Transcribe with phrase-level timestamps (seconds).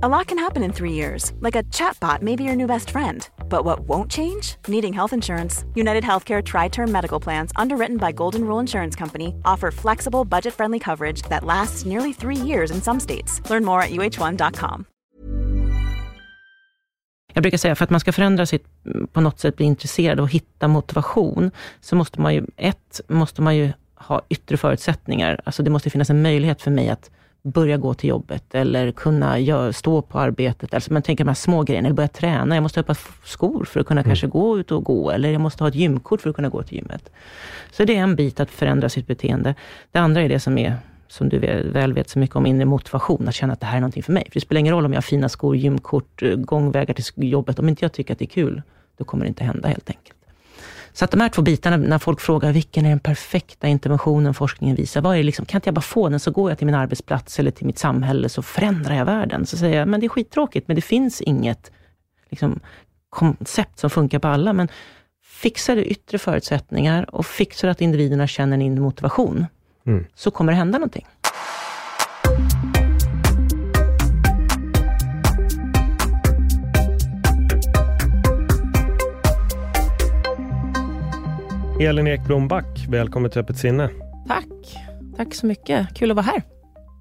[0.00, 2.90] A lot can happen in three years, like a chatbot may be your new best
[2.90, 3.28] friend.
[3.48, 4.54] But what won't change?
[4.68, 5.64] Needing health insurance.
[5.74, 10.54] United Healthcare Tri Term Medical Plans, underwritten by Golden Rule Insurance Company, offer flexible, budget
[10.54, 13.42] friendly coverage that lasts nearly three years in some states.
[13.50, 14.84] Learn more at uh1.com.
[17.32, 20.20] Jag brukar säga, för att man ska förändra sitt, mm, på något sätt bli intresserad
[20.20, 25.40] och hitta motivation, så måste man ju, ett, måste man ju ha yttre förutsättningar.
[25.44, 27.10] Alltså det måste finnas en möjlighet för mig att
[27.48, 30.74] börja gå till jobbet eller kunna gör, stå på arbetet.
[30.74, 32.54] Alltså man tänker de här små grejerna, eller börja träna.
[32.54, 34.10] Jag måste ha ett par skor för att kunna mm.
[34.10, 36.62] kanske gå ut och gå, eller jag måste ha ett gymkort för att kunna gå
[36.62, 37.10] till gymmet.
[37.72, 39.54] Så det är en bit att förändra sitt beteende.
[39.92, 40.76] Det andra är det som är
[41.08, 41.38] som du
[41.72, 44.12] väl vet så mycket om, inre motivation, att känna att det här är någonting för
[44.12, 44.24] mig.
[44.24, 47.58] För det spelar ingen roll om jag har fina skor, gymkort, gångvägar till jobbet.
[47.58, 48.62] Om inte jag tycker att det är kul,
[48.98, 50.17] då kommer det inte hända helt enkelt.
[50.98, 54.76] Så att de här två bitarna, när folk frågar vilken är den perfekta interventionen forskningen
[54.76, 56.74] visar, vad är liksom, kan inte jag bara få den så går jag till min
[56.74, 59.46] arbetsplats eller till mitt samhälle så förändrar jag världen.
[59.46, 61.70] Så säger jag, men det är skittråkigt, men det finns inget
[62.28, 62.60] liksom,
[63.10, 64.52] koncept som funkar på alla.
[64.52, 64.68] Men
[65.24, 69.46] fixar du yttre förutsättningar och fixar att individerna känner en inre motivation,
[69.86, 70.04] mm.
[70.14, 71.06] så kommer det hända någonting.
[81.80, 83.90] Elin Ekblom Back, välkommen till Öppet sinne.
[84.28, 84.44] Tack.
[85.16, 85.94] Tack så mycket.
[85.94, 86.42] Kul att vara här.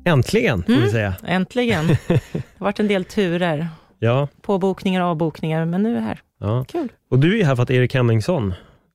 [0.06, 0.84] Äntligen, får mm.
[0.84, 1.16] vi säga.
[1.26, 1.88] Äntligen.
[2.08, 3.68] Det har varit en del turer.
[4.00, 4.28] Ja.
[4.42, 6.20] Påbokningar och avbokningar, men nu är jag här.
[6.40, 6.66] Ja.
[6.68, 6.88] Kul.
[7.10, 8.54] Och du är här för att Erik Hemmingsson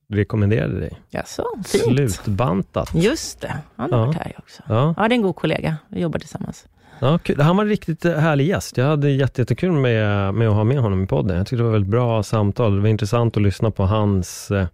[0.09, 0.91] rekommenderade dig.
[1.09, 2.11] Jaså, fint.
[2.11, 2.91] Slutbantat.
[2.95, 4.05] Just det, han har ja.
[4.05, 4.63] varit här också.
[4.67, 4.93] Ja.
[4.97, 5.77] ja, det är en god kollega.
[5.87, 6.65] Vi jobbar tillsammans.
[6.99, 7.41] Ja, kul.
[7.41, 8.77] Han var en riktigt härlig gäst.
[8.77, 11.37] Jag hade jättekul med, med att ha med honom i podden.
[11.37, 12.75] Jag tyckte det var ett väldigt bra samtal.
[12.75, 14.67] Det var intressant att lyssna på hans eh,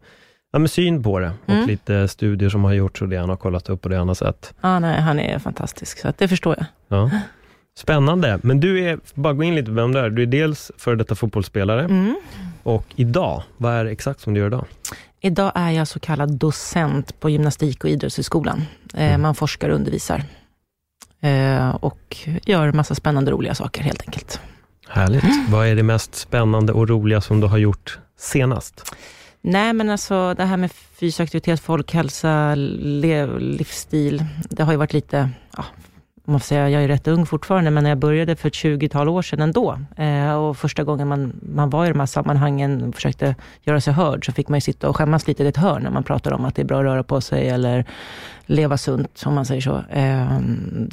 [0.52, 1.67] ja, men syn på det och mm.
[1.67, 4.16] lite studier som har gjorts och det han har kollat upp och det han har
[4.16, 4.53] sett.
[4.61, 6.66] Ja, nej, han är fantastisk, så det förstår jag.
[7.00, 7.11] Ja.
[7.78, 10.09] Spännande, men du är, bara gå in lite på vem du är.
[10.09, 12.16] Du är dels före detta fotbollsspelare mm.
[12.64, 14.66] och idag, vad är det exakt som du gör idag?
[15.22, 18.66] Idag är jag så kallad docent på Gymnastik och idrottshögskolan.
[18.94, 19.22] Eh, mm.
[19.22, 20.24] Man forskar och undervisar
[21.22, 24.40] eh, och gör massa spännande roliga saker helt enkelt.
[24.88, 25.24] Härligt.
[25.50, 28.95] Vad är det mest spännande och roliga som du har gjort senast?
[29.41, 34.94] Nej, men alltså det här med fysisk aktivitet, folkhälsa, lev, livsstil, det har ju varit
[34.94, 35.66] lite, ja,
[36.29, 39.09] man får säga, jag är rätt ung fortfarande, men när jag började för ett 20-tal
[39.09, 42.95] år sedan ändå, eh, och första gången man, man var i de här sammanhangen och
[42.95, 45.83] försökte göra sig hörd, så fick man ju sitta och skämmas lite i ett hörn
[45.83, 47.85] när man pratar om att det är bra att röra på sig eller
[48.45, 49.83] leva sunt, om man säger så.
[49.89, 50.39] Eh,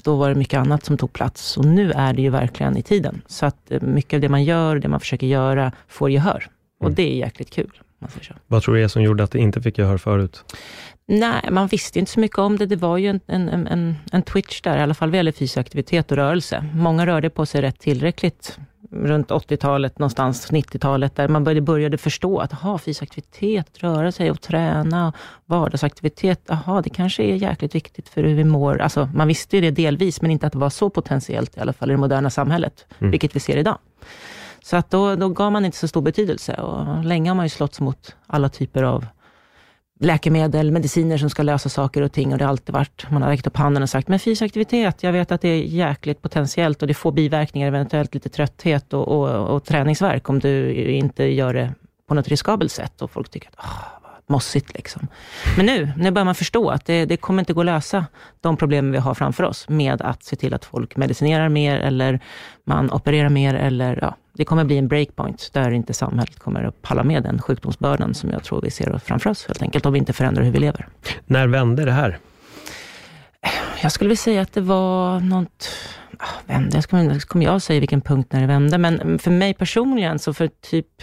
[0.04, 2.82] då var det mycket annat som tog plats och nu är det ju verkligen i
[2.82, 3.22] tiden.
[3.26, 6.46] Så att mycket av det man gör, det man försöker göra, får gehör.
[6.80, 6.94] Och mm.
[6.94, 7.80] det är jäkligt kul.
[8.46, 10.44] Vad tror du är som gjorde att det inte fick gehör förut?
[11.08, 12.66] Nej, man visste inte så mycket om det.
[12.66, 15.56] Det var ju en, en, en, en twitch där, i alla fall vad gäller fysisk
[15.56, 16.64] aktivitet och rörelse.
[16.74, 18.58] Många rörde på sig rätt tillräckligt
[18.90, 24.30] runt 80-talet, någonstans 90-talet, där man började, började förstå att aha, fysisk aktivitet, röra sig
[24.30, 25.12] och träna,
[25.46, 28.80] vardagsaktivitet, aha, det kanske är jäkligt viktigt för hur vi mår.
[28.80, 31.72] Alltså, man visste ju det delvis, men inte att det var så potentiellt, i alla
[31.72, 33.10] fall i det moderna samhället, mm.
[33.10, 33.78] vilket vi ser idag.
[34.66, 36.54] Så att då, då gav man inte så stor betydelse.
[36.54, 39.06] Och länge har man ju slått mot alla typer av
[40.00, 42.32] läkemedel, mediciner som ska lösa saker och ting.
[42.32, 45.03] Och det har alltid varit, man har räckt upp handen och sagt, men fysisk aktivitet,
[45.03, 49.09] jag vet att det är jäkligt potentiellt och det får biverkningar, eventuellt lite trötthet och,
[49.09, 51.75] och, och träningsverk om du inte gör det
[52.09, 53.03] på något riskabelt sätt.
[53.03, 53.95] Och folk tycker att oh,
[54.28, 54.75] mossigt.
[54.75, 55.09] Liksom.
[55.56, 58.06] Men nu, nu börjar man förstå att det, det kommer inte gå att lösa
[58.41, 62.20] de problem vi har framför oss med att se till att folk medicinerar mer eller
[62.64, 66.82] man opererar mer eller ja, det kommer bli en breakpoint där inte samhället kommer att
[66.82, 69.98] palla med den sjukdomsbördan som jag tror vi ser framför oss helt enkelt, om vi
[69.98, 70.88] inte förändrar hur vi lever.
[71.26, 72.19] När vände det här?
[73.82, 75.69] Jag skulle vilja säga att det var något,
[76.47, 80.19] vände, jag kommer, kommer jag säga vilken punkt när det vände, men för mig personligen,
[80.19, 81.03] så för typ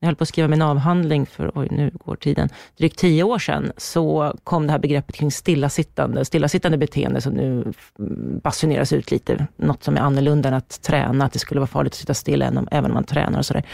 [0.00, 3.38] jag höll på att skriva min avhandling för, oj nu går tiden, drygt tio år
[3.38, 9.10] sedan, så kom det här begreppet kring stillasittande, stillasittande beteende som nu mm, basuneras ut
[9.10, 12.14] lite, något som är annorlunda än att träna, att det skulle vara farligt att sitta
[12.14, 13.64] stilla även om man tränar och sådär.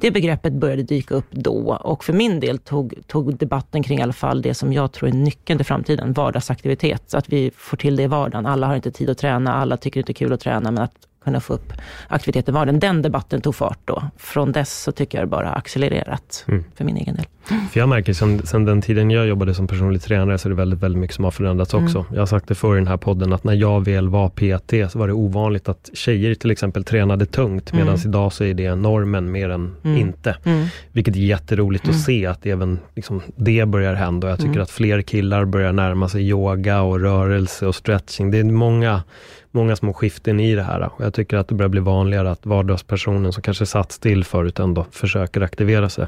[0.00, 4.02] Det begreppet började dyka upp då och för min del tog, tog debatten kring i
[4.02, 7.02] alla fall det som jag tror är nyckeln till framtiden, vardagsaktivitet.
[7.06, 8.46] Så att vi får till det i vardagen.
[8.46, 10.84] Alla har inte tid att träna, alla tycker inte det är kul att träna, men
[10.84, 10.92] att
[11.24, 11.72] kunna få upp
[12.08, 12.80] aktivitet i vardagen.
[12.80, 14.02] Den debatten tog fart då.
[14.16, 16.64] Från dess så tycker jag det bara accelererat mm.
[16.74, 17.26] för min egen del.
[17.70, 20.56] För jag märker sen, sen den tiden jag jobbade som personlig tränare, så är det
[20.56, 21.98] väldigt, väldigt mycket som har förändrats också.
[21.98, 22.14] Mm.
[22.14, 24.92] Jag har sagt det förr i den här podden, att när jag väl var PT,
[24.92, 28.00] så var det ovanligt att tjejer till exempel tränade tungt, medan mm.
[28.04, 29.96] idag så är det normen mer än mm.
[29.96, 30.36] inte.
[30.44, 30.66] Mm.
[30.92, 32.00] Vilket är jätteroligt att mm.
[32.00, 34.28] se, att även liksom, det börjar hända.
[34.28, 34.62] Jag tycker mm.
[34.62, 38.30] att fler killar börjar närma sig yoga och rörelse och stretching.
[38.30, 39.02] Det är många
[39.50, 40.90] många små skiften i det här.
[40.98, 44.86] Jag tycker att det börjar bli vanligare att vardagspersonen som kanske satt still förut ändå
[44.90, 46.06] försöker aktivera sig.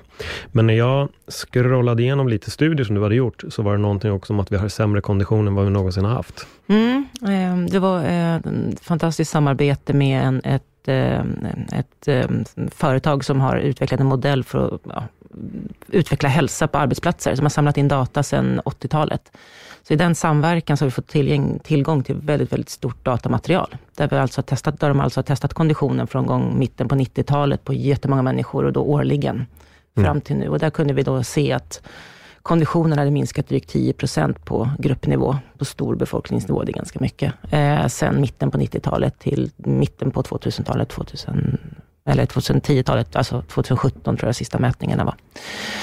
[0.52, 4.12] Men när jag scrollade igenom lite studier som du hade gjort, så var det någonting
[4.12, 6.46] också om att vi har sämre kondition än vad vi någonsin har haft.
[6.66, 11.20] Mm, ehm, det var ett fantastiskt samarbete med en, ett, eh,
[11.72, 15.02] ett, ett företag som har utvecklat en modell för att ja,
[15.88, 19.32] utveckla hälsa på arbetsplatser, som har samlat in data sedan 80-talet.
[19.82, 23.76] Så i den samverkan så har vi fått tillgäng, tillgång till väldigt, väldigt stort datamaterial.
[23.96, 27.64] Där, vi alltså testat, där de alltså har testat konditionen från gång mitten på 90-talet
[27.64, 30.06] på jättemånga människor och då årligen mm.
[30.06, 30.48] fram till nu.
[30.48, 31.82] Och där kunde vi då se att
[32.42, 37.32] konditionen hade minskat drygt 10 procent på gruppnivå, på stor befolkningsnivå, det är ganska mycket.
[37.50, 41.58] Eh, sen mitten på 90-talet till mitten på 2000-talet, 2000,
[42.04, 45.14] eller 2010-talet, alltså 2017 tror jag sista mätningarna var.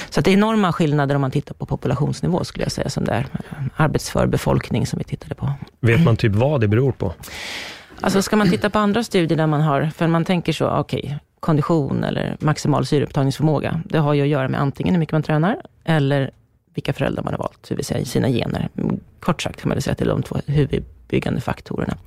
[0.09, 3.11] Så det är enorma skillnader om man tittar på populationsnivå skulle jag säga, som det
[3.11, 3.27] är
[3.75, 5.51] arbetsför befolkning som vi tittade på.
[5.79, 7.13] Vet man typ vad det beror på?
[8.01, 10.99] Alltså ska man titta på andra studier där man har, för man tänker så, okej,
[10.99, 15.23] okay, kondition eller maximal syreupptagningsförmåga, det har ju att göra med antingen hur mycket man
[15.23, 16.31] tränar, eller
[16.73, 18.69] vilka föräldrar man har valt, det vill säga sina gener.
[19.19, 20.35] Kort sagt kan man väl säga att det är de två
[21.09, 21.97] uppbyggande faktorerna.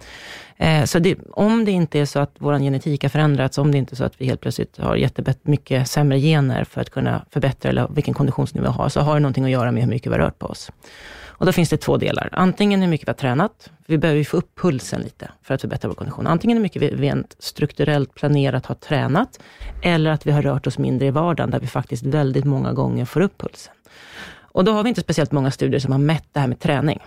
[0.57, 3.79] Eh, så det, om det inte är så att vår genetik har förändrats, om det
[3.79, 7.71] inte är så att vi helt plötsligt har jättemycket sämre gener för att kunna förbättra,
[7.71, 10.15] eller vilken konditionsnivå vi har, så har det någonting att göra med hur mycket vi
[10.15, 10.71] har rört på oss.
[11.43, 12.29] Och då finns det två delar.
[12.33, 13.71] Antingen hur mycket vi har tränat.
[13.87, 16.27] Vi behöver få upp pulsen lite för att förbättra vår kondition.
[16.27, 19.41] Antingen hur mycket vi rent strukturellt planerat har tränat,
[19.83, 23.05] eller att vi har rört oss mindre i vardagen, där vi faktiskt väldigt många gånger
[23.05, 23.75] får upp pulsen.
[24.55, 27.01] Och då har vi inte speciellt många studier som har mätt det här med träning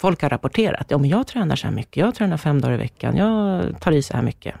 [0.00, 2.76] folk har rapporterat, ja men jag tränar så här mycket, jag tränar fem dagar i
[2.76, 4.54] veckan, jag tar i så här mycket.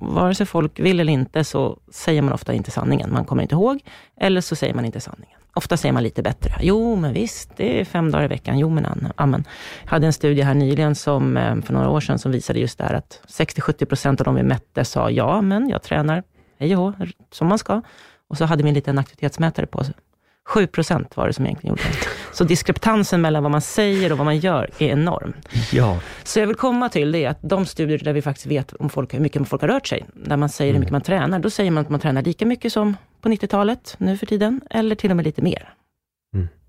[0.00, 3.12] Vare sig folk vill eller inte, så säger man ofta inte sanningen.
[3.12, 3.80] Man kommer inte ihåg,
[4.20, 5.38] eller så säger man inte sanningen.
[5.54, 6.54] Ofta säger man lite bättre.
[6.60, 8.58] Jo, men visst, det är fem dagar i veckan.
[8.58, 8.86] Jo, men
[9.16, 9.44] amen.
[9.84, 12.78] Jag hade en studie här nyligen, som, eh, för några år sedan, som visade just
[12.78, 16.22] det här att 60-70 procent av de vi mätte sa, ja, men jag tränar
[16.58, 17.82] hej och hå, som man ska.
[18.28, 19.84] Och så hade vi en liten aktivitetsmätare på
[20.50, 22.08] 7 procent var det som egentligen gjorde det.
[22.32, 25.32] Så diskrepansen mellan vad man säger och vad man gör är enorm.
[25.72, 26.00] Ja.
[26.24, 29.14] Så jag vill komma till det att de studier där vi faktiskt vet om folk,
[29.14, 30.74] hur mycket folk har rört sig, där man säger mm.
[30.76, 33.94] hur mycket man tränar, då säger man att man tränar lika mycket som på 90-talet
[33.98, 35.74] nu för tiden, eller till och med lite mer.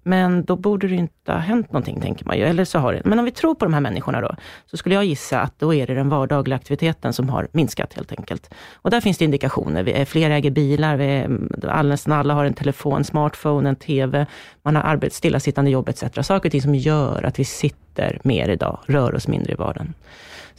[0.04, 2.44] Men då borde det inte ha hänt någonting, tänker man ju.
[2.44, 3.02] Eller så har det.
[3.06, 5.74] Men om vi tror på de här människorna då, så skulle jag gissa att då
[5.74, 8.54] är det den vardagliga aktiviteten som har minskat helt enkelt.
[8.74, 9.84] Och där finns det indikationer.
[9.84, 14.26] Vi är, fler äger bilar, vi är, nästan alla har en telefon, smartphone, en TV,
[14.64, 16.04] man har arbets, stillasittande jobb etc.
[16.28, 19.94] Saker och ting som gör att vi sitter mer idag, rör oss mindre i vardagen.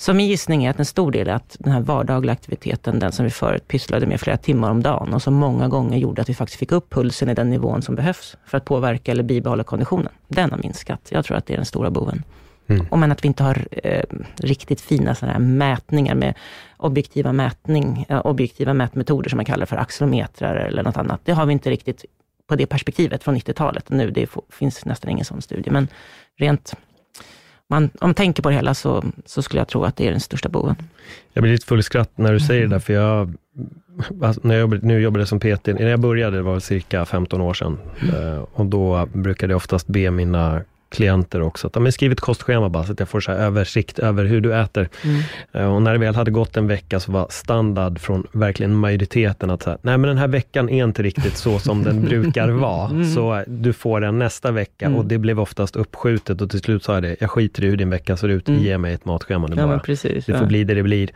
[0.03, 3.13] Så min gissning är att en stor del är att den här vardagliga aktiviteten, den
[3.13, 6.29] som vi förut pysslade med flera timmar om dagen och som många gånger gjorde att
[6.29, 9.65] vi faktiskt fick upp pulsen i den nivån som behövs för att påverka eller bibehålla
[9.65, 10.13] konditionen.
[10.29, 11.09] Den har minskat.
[11.11, 12.23] Jag tror att det är den stora boven.
[12.67, 12.87] Mm.
[12.91, 14.05] Och men att vi inte har eh,
[14.37, 16.35] riktigt fina sådana här mätningar med
[16.77, 21.21] objektiva, mätning, eh, objektiva mätmetoder som man kallar för axelometrar eller något annat.
[21.25, 22.05] Det har vi inte riktigt
[22.49, 24.11] på det perspektivet från 90-talet nu.
[24.11, 25.89] Det finns nästan ingen sån studie, men
[26.39, 26.75] rent
[27.73, 30.11] man, om man tänker på det hela så, så skulle jag tro att det är
[30.11, 30.77] den största boven.
[31.33, 33.35] Jag blir lite full i skratt när du säger det där, för jag,
[34.23, 37.41] alltså, när jag jobbade, nu jobbade som PT, när jag började, det var cirka 15
[37.41, 38.15] år sedan, mm.
[38.15, 41.67] Eh, och då brukade jag oftast be mina klienter också.
[41.67, 44.55] Att, ja, skriv ett kostschema bara, så att jag får så översikt över hur du
[44.55, 44.89] äter.
[45.05, 45.23] Mm.
[45.57, 49.51] Uh, och när det väl hade gått en vecka, så var standard från verkligen majoriteten
[49.51, 52.49] att, så här, nej men den här veckan är inte riktigt så som den brukar
[52.49, 53.05] vara, mm.
[53.05, 54.87] så du får den nästa vecka.
[54.87, 54.99] Mm.
[54.99, 57.77] Och det blev oftast uppskjutet och till slut sa jag det, jag skiter i hur
[57.77, 58.61] din vecka ser ut, mm.
[58.61, 59.79] ge mig ett matschema nu ja, bara.
[59.79, 61.11] Precis, det får bli det det blir.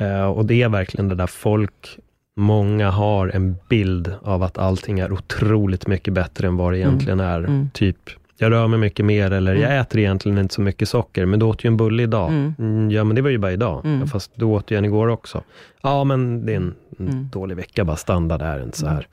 [0.00, 1.98] Uh, och det är verkligen det där folk
[2.36, 7.20] Många har en bild av att allting är otroligt mycket bättre än vad det egentligen
[7.20, 7.38] är.
[7.38, 7.70] Mm.
[7.74, 7.96] Typ
[8.42, 9.62] jag rör mig mycket mer eller mm.
[9.62, 12.28] jag äter egentligen inte så mycket socker, men du åt ju en bulle idag.
[12.28, 12.54] Mm.
[12.58, 14.08] mm ja, men det var ju bara idag, mm.
[14.08, 15.42] fast du åt ju en igår också.
[15.82, 17.28] Ja, men det är en, en mm.
[17.32, 19.06] dålig vecka, bara standard är inte så här.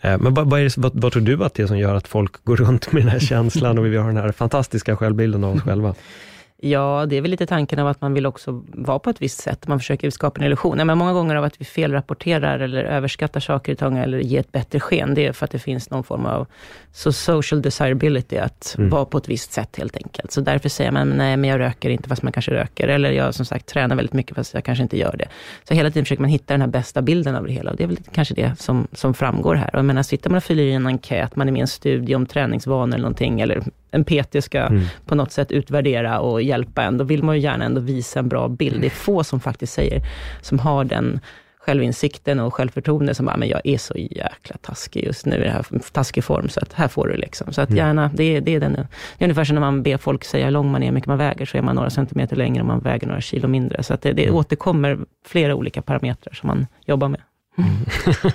[0.00, 2.08] Eh, men vad, vad, det, vad, vad, tror du att det är som gör att
[2.08, 5.54] folk går runt med den här känslan och vi har den här fantastiska självbilden av
[5.54, 5.94] oss själva?
[6.66, 9.40] Ja, det är väl lite tanken av att man vill också vara på ett visst
[9.40, 9.68] sätt.
[9.68, 10.86] Man försöker skapa en illusion.
[10.86, 14.52] men många gånger av att vi felrapporterar eller överskattar saker i tånga eller ger ett
[14.52, 16.46] bättre sken, det är för att det finns någon form av
[16.92, 18.90] så social desirability, att mm.
[18.90, 20.32] vara på ett visst sätt helt enkelt.
[20.32, 22.88] Så därför säger man, nej men jag röker inte fast man kanske röker.
[22.88, 25.28] Eller jag som sagt tränar väldigt mycket fast jag kanske inte gör det.
[25.68, 27.70] Så hela tiden försöker man hitta den här bästa bilden av det hela.
[27.70, 29.70] Och det är väl kanske det som, som framgår här.
[29.72, 31.68] Och jag menar, sitter man och fyller i en enkät, man är med i en
[31.68, 33.62] studie om träningsvanor eller någonting, eller
[33.94, 34.84] en PT ska mm.
[35.06, 38.28] på något sätt utvärdera och hjälpa en, då vill man ju gärna ändå visa en
[38.28, 38.80] bra bild.
[38.80, 40.02] Det är få som faktiskt säger,
[40.42, 41.20] som har den
[41.58, 45.50] självinsikten och självförtroende som bara, men jag är så jäkla taskig just nu i det
[45.50, 47.52] här taskig form, så att här får du liksom.
[47.52, 47.78] Så att mm.
[47.78, 48.72] gärna, det, det är den.
[48.72, 48.80] Det
[49.18, 51.18] är ungefär som när man ber folk säga hur lång man är, hur mycket man
[51.18, 53.82] väger, så är man några centimeter längre och man väger några kilo mindre.
[53.82, 54.34] Så att det, det mm.
[54.34, 57.20] återkommer flera olika parametrar som man jobbar med.
[57.58, 57.70] Mm.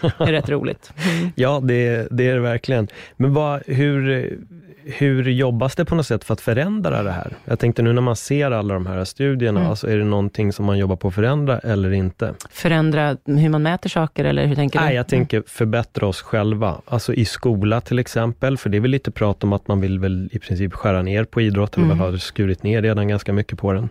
[0.17, 0.93] det är rätt roligt.
[0.97, 1.31] Mm.
[1.35, 2.87] Ja, det, det är det verkligen.
[3.17, 4.37] Men vad, hur,
[4.83, 7.33] hur jobbas det på något sätt för att förändra det här?
[7.45, 9.69] Jag tänkte nu när man ser alla de här studierna, mm.
[9.69, 12.33] alltså är det någonting som man jobbar på att förändra eller inte?
[12.51, 14.85] Förändra hur man mäter saker eller hur tänker du?
[14.85, 16.81] Nej, jag tänker förbättra oss själva.
[16.85, 19.99] Alltså i skola till exempel, för det är väl lite prat om att man vill
[19.99, 21.99] väl i princip skära ner på idrott, eller mm.
[21.99, 23.89] har skurit ner redan ganska mycket på den.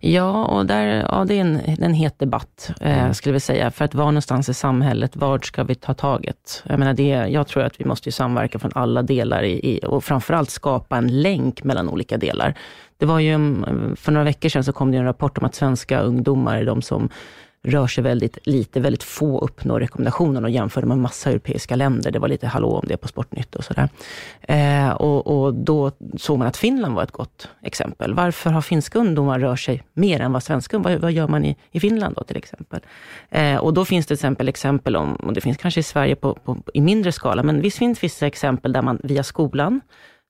[0.00, 3.14] Ja, och där, ja, det är en, en het debatt, eh, mm.
[3.14, 3.70] skulle vi säga.
[3.70, 6.62] För att var någonstans i samhället, vart ska vi ta taget?
[6.66, 10.04] Jag, menar det, jag tror att vi måste samverka från alla delar i, i, och
[10.04, 12.54] framförallt skapa en länk mellan olika delar.
[12.98, 15.54] Det var ju, mm, för några veckor sedan så kom det en rapport om att
[15.54, 17.08] svenska ungdomar är de som
[17.62, 22.10] rör sig väldigt lite, väldigt få uppnår rekommendationen och jämför med massa europeiska länder.
[22.10, 23.88] Det var lite hallå om det på Sportnytt och sådär.
[24.40, 28.14] Eh, och, och, då såg man att Finland var ett gott exempel.
[28.14, 31.56] Varför har finska ungdomar rör sig mer än vad svenska vad, vad gör man i,
[31.70, 32.80] i Finland då till exempel?
[33.28, 36.16] Eh, och då finns det till exempel exempel om, och det finns kanske i Sverige
[36.16, 39.80] på, på, i mindre skala, men visst finns vissa exempel där man via skolan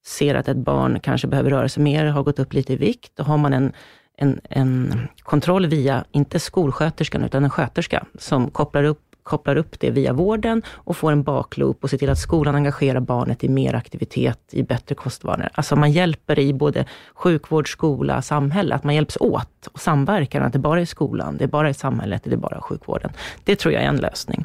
[0.06, 3.12] ser att ett barn kanske behöver röra sig mer, har gått upp lite i vikt.
[3.16, 3.72] Då har man en
[4.20, 9.90] en, en kontroll via, inte skolsköterskan, utan en sköterska som kopplar upp kopplar upp det
[9.90, 13.74] via vården och får en bakloop och ser till att skolan engagerar barnet i mer
[13.74, 15.48] aktivitet, i bättre kostvanor.
[15.52, 16.84] Alltså man hjälper i både
[17.14, 21.44] sjukvård, skola, samhälle, att man hjälps åt och samverkar, att det bara är skolan, det
[21.44, 23.10] är bara i samhället, det är bara sjukvården.
[23.44, 24.44] Det tror jag är en lösning.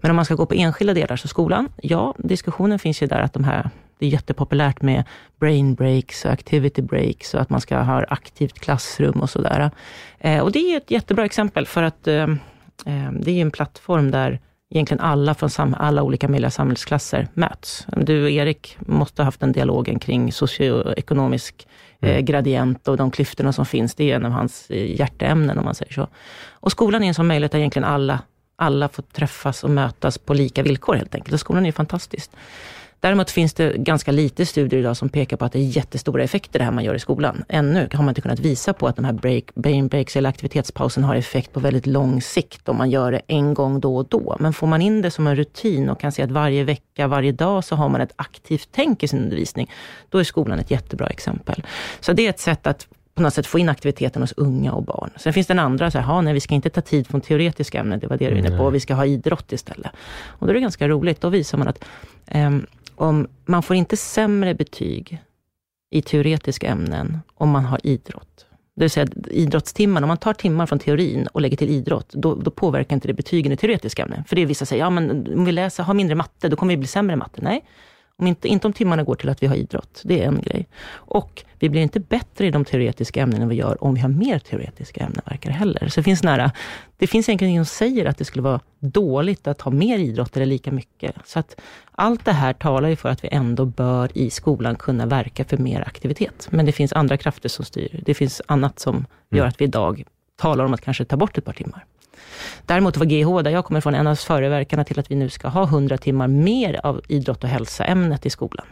[0.00, 3.20] Men om man ska gå på enskilda delar, så skolan, ja, diskussionen finns ju där
[3.20, 5.04] att de här det är jättepopulärt med
[5.40, 9.70] brain breaks och activity breaks och att man ska ha aktivt klassrum och sådär.
[10.18, 12.22] Eh, och det är ett jättebra exempel för att eh,
[12.86, 17.86] eh det är en plattform där egentligen alla från alla olika möjliga samhällsklasser möts.
[17.96, 21.66] Du och Erik måste ha haft den dialogen kring socioekonomisk
[22.00, 22.24] mm.
[22.24, 23.94] gradient och de klyftorna som finns.
[23.94, 26.08] Det är en av hans hjärteämnen om man säger så.
[26.50, 28.20] Och skolan är en sån möjlighet där egentligen alla,
[28.56, 31.34] alla får träffas och mötas på lika villkor helt enkelt.
[31.34, 32.36] Och skolan är fantastiskt.
[33.06, 36.58] Däremot finns det ganska lite studier idag som pekar på att det är jättestora effekter
[36.58, 37.44] det här man gör i skolan.
[37.48, 41.04] Ännu har man inte kunnat visa på att de här break, brain breaks eller aktivitetspausen
[41.04, 44.36] har effekt på väldigt lång sikt om man gör det en gång då och då.
[44.40, 47.32] Men får man in det som en rutin och kan se att varje vecka, varje
[47.32, 49.70] dag så har man ett aktivt tänk i sin undervisning,
[50.10, 51.62] då är skolan ett jättebra exempel.
[52.00, 54.82] Så det är ett sätt att på något sätt få in aktiviteten hos unga och
[54.82, 55.10] barn.
[55.16, 57.80] Sen finns det en andra, så här, nej, vi ska inte ta tid från teoretiska
[57.80, 59.92] ämnen, det var det du var inne på, vi ska ha idrott istället.
[60.26, 61.84] Och då är det ganska roligt, då visar man att
[62.34, 65.22] um, om man får inte sämre betyg
[65.90, 68.46] i teoretiska ämnen om man har idrott.
[68.76, 72.34] Det vill säga idrottstimmarna, om man tar timmar från teorin och lägger till idrott, då,
[72.34, 74.24] då påverkar inte det betygen i teoretiska ämnen.
[74.24, 76.72] För det är vissa säger, ja men om vi läser, har mindre matte, då kommer
[76.72, 77.40] vi bli sämre i matte.
[77.42, 77.64] Nej,
[78.18, 80.00] om inte, inte om timmarna går till att vi har idrott.
[80.04, 80.68] Det är en grej.
[80.90, 84.38] Och vi blir inte bättre i de teoretiska ämnena vi gör om vi har mer
[84.38, 85.88] teoretiska ämnen, heller.
[85.88, 86.52] Så det finns, nära,
[86.96, 90.36] det finns egentligen ingen som säger att det skulle vara dåligt att ha mer idrott
[90.36, 91.14] eller lika mycket.
[91.24, 91.60] Så att
[91.92, 95.56] allt det här talar ju för att vi ändå bör i skolan kunna verka för
[95.56, 96.48] mer aktivitet.
[96.50, 98.02] Men det finns andra krafter som styr.
[98.06, 99.48] Det finns annat som gör mm.
[99.48, 100.04] att vi idag
[100.36, 101.84] talar om att kanske ta bort ett par timmar.
[102.66, 105.48] Däremot var GH, där jag kommer ifrån, en av föreverkarna till att vi nu ska
[105.48, 108.66] ha 100 timmar mer av idrott och hälsa-ämnet i skolan.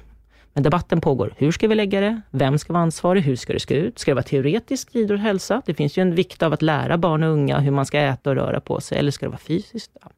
[0.55, 1.35] Men debatten pågår.
[1.37, 2.21] Hur ska vi lägga det?
[2.31, 3.23] Vem ska vara ansvarig?
[3.23, 3.99] Hur ska det se ut?
[3.99, 5.63] Ska det vara teoretisk idrott och hälsa?
[5.67, 8.31] Det finns ju en vikt av att lära barn och unga hur man ska äta
[8.31, 8.99] och röra på sig.
[8.99, 9.91] Eller ska det vara fysiskt?
[10.03, 10.11] Ja.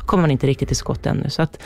[0.00, 1.30] Då kommer man inte riktigt till skott ännu.
[1.30, 1.62] Så att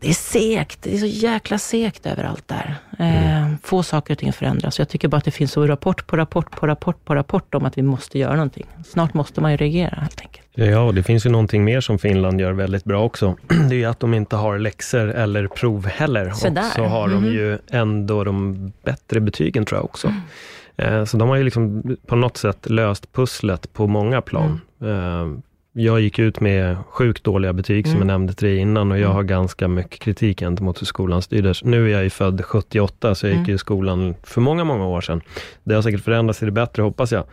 [0.00, 0.82] det är segt.
[0.82, 2.74] Det är så jäkla segt överallt där.
[2.98, 3.58] Eh, mm.
[3.62, 4.78] få saker och ting förändras.
[4.78, 7.64] Jag tycker bara att det finns så rapport på rapport på rapport på rapport om
[7.64, 8.66] att vi måste göra någonting.
[8.86, 10.41] Snart måste man ju reagera helt enkelt.
[10.54, 13.36] Ja, och det finns ju någonting mer som Finland gör väldigt bra också.
[13.70, 16.30] Det är att de inte har läxor eller prov heller.
[16.30, 17.22] Så och så har mm.
[17.22, 17.34] de mhm.
[17.34, 20.08] ju ändå de bättre betygen tror jag också.
[20.08, 20.94] Mm.
[20.94, 24.60] Eh, så de har ju liksom på något sätt löst pusslet på många plan.
[24.80, 25.42] Mm.
[25.74, 28.08] Jag gick ut med sjukt dåliga betyg, som Mm.
[28.08, 29.14] jag nämnde till dig innan, och jag Mm.
[29.16, 31.64] har ganska mycket kritik gentemot hur skolan styrdes.
[31.64, 33.54] Nu är jag ju född 78, så jag gick Mm.
[33.54, 35.20] i skolan för många, många år sedan.
[35.64, 37.24] Det har säkert förändrats till det bättre, hoppas jag.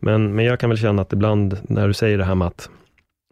[0.00, 2.70] Men, men jag kan väl känna att ibland, när du säger det här med att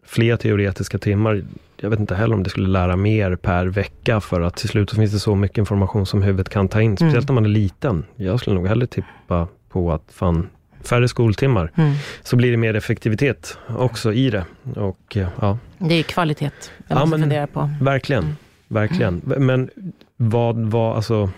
[0.05, 1.43] fler teoretiska timmar,
[1.81, 4.89] jag vet inte heller om det skulle lära mer per vecka, för att till slut
[4.89, 7.49] så finns det så mycket information som huvudet kan ta in, speciellt när man är
[7.49, 8.05] liten.
[8.15, 10.47] Jag skulle nog hellre tippa på att fan,
[10.83, 11.93] färre skoltimmar, Mm.
[12.23, 14.45] så blir det mer effektivitet också i det.
[14.75, 16.51] Och eh, ja, Det är kvalitet jag
[16.87, 17.69] Ja, måste men- fundera på.
[17.81, 18.23] verkligen.
[18.23, 18.35] Mm.
[18.67, 19.21] Verkligen.
[19.25, 19.69] Men
[20.17, 21.29] vad var, alltså,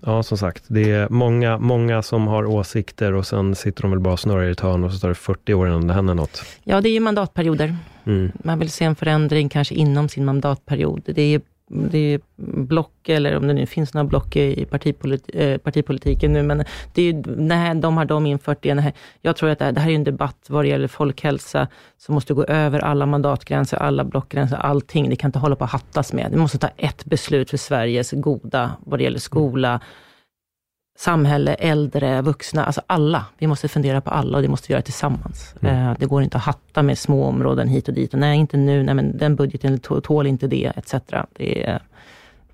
[0.00, 4.00] ja som sagt, det är många, många som har åsikter och sen sitter de väl
[4.00, 6.14] bara och snurrar i ett hörn och så tar det 40 år innan det händer
[6.14, 6.42] något.
[6.64, 7.76] Ja, det är ju mandatperioder.
[8.06, 8.32] Mm.
[8.44, 11.02] Man vill se en förändring kanske inom sin mandatperiod.
[11.14, 12.20] Det är, det är
[12.62, 17.02] block, eller om det nu finns några block i partipolit, eh, partipolitiken nu, men det
[17.02, 18.74] är ju, nej, de har de infört det.
[18.74, 18.94] Nej.
[19.20, 22.14] Jag tror att det här, det här är en debatt vad det gäller folkhälsa, som
[22.14, 25.10] måste gå över alla mandatgränser, alla blockgränser, allting.
[25.10, 26.30] Det kan inte hålla på att hattas med.
[26.30, 29.80] Vi måste ta ett beslut för Sveriges goda, vad det gäller skola,
[30.98, 33.24] samhälle, äldre, vuxna, alltså alla.
[33.38, 35.54] Vi måste fundera på alla och det måste vi göra tillsammans.
[35.60, 35.88] Mm.
[35.88, 38.12] Eh, Det går inte att hatta med små områden hit och dit.
[38.14, 40.94] Och nej, inte nu, nej men den budgeten tå- tål inte det, etc.
[41.36, 41.82] Det är,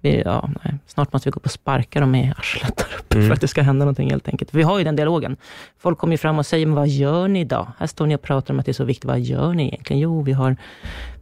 [0.00, 0.74] vi, ja, nej.
[0.86, 3.26] Snart måste vi gå på och sparka dem i arslet där uppe Mm.
[3.28, 4.54] för att det ska hända någonting helt enkelt.
[4.54, 5.36] Vi har ju den dialogen.
[5.78, 7.66] Folk kommer ju fram och säger, men vad gör ni idag?
[7.78, 9.04] Här står ni och pratar om att det är så viktigt.
[9.04, 10.00] Vad gör ni egentligen?
[10.00, 10.56] Jo, vi har,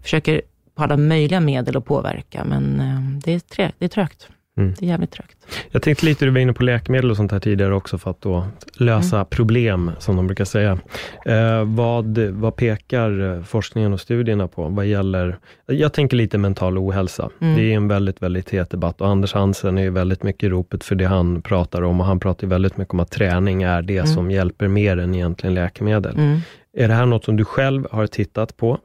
[0.02, 0.42] försöker
[0.74, 4.28] på alla möjliga medel att påverka, men eh, det är, trä, det är trögt.
[4.58, 4.74] Mm.
[4.78, 5.36] Det är jävligt trögt.
[5.70, 8.20] Jag tänkte lite, du var inne på läkemedel och sånt här tidigare också, för att
[8.20, 9.26] då lösa Mm.
[9.30, 10.78] problem, som de brukar säga.
[11.26, 16.78] Eh, vad, vad pekar eh, forskningen och studierna på, vad gäller, jag tänker lite mental
[16.78, 17.30] ohälsa.
[17.40, 17.56] Mm.
[17.56, 20.48] Det är en väldigt, väldigt het debatt och Anders Hansen är ju väldigt mycket i
[20.48, 23.82] ropet för det han pratar om och han pratar väldigt mycket om att träning är
[23.82, 24.06] det Mm.
[24.06, 26.14] som hjälper mer än egentligen läkemedel.
[26.16, 26.38] Mm.
[26.76, 28.78] Är det här något som du själv har tittat på?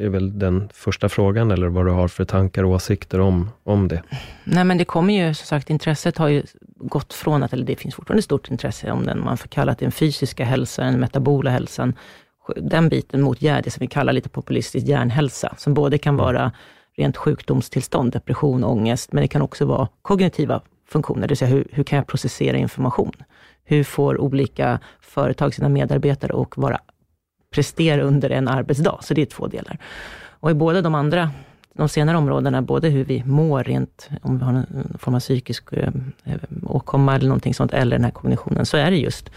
[0.00, 3.88] Är väl den första frågan, eller vad du har för tankar och åsikter om, om
[3.88, 4.02] det?
[4.44, 6.42] Nej, men det kommer ju, som sagt, intresset har ju
[6.76, 9.84] gått från att, eller det finns fortfarande stort intresse om den, man får kalla det
[9.84, 11.94] den fysiska hälsan, den metabola hälsan,
[12.56, 16.52] den biten mot det som vi kallar lite populistiskt hjärnhälsa, som både kan vara
[16.96, 21.68] rent sjukdomstillstånd, depression, ångest, men det kan också vara kognitiva funktioner, det vill säga hur,
[21.72, 23.12] hur kan jag processera information?
[23.64, 26.80] Hur får olika företag sina medarbetare att vara,
[27.56, 28.98] prestera under en arbetsdag?
[29.02, 29.78] Så det är två delar.
[30.40, 31.30] Och i båda de andra
[31.76, 35.72] de senare områdena, både hur vi mår rent, om vi har någon form av psykisk
[35.72, 35.88] eh,
[36.24, 39.30] eh, åkomma eller någonting sånt, eller den här kognitionen, så är det just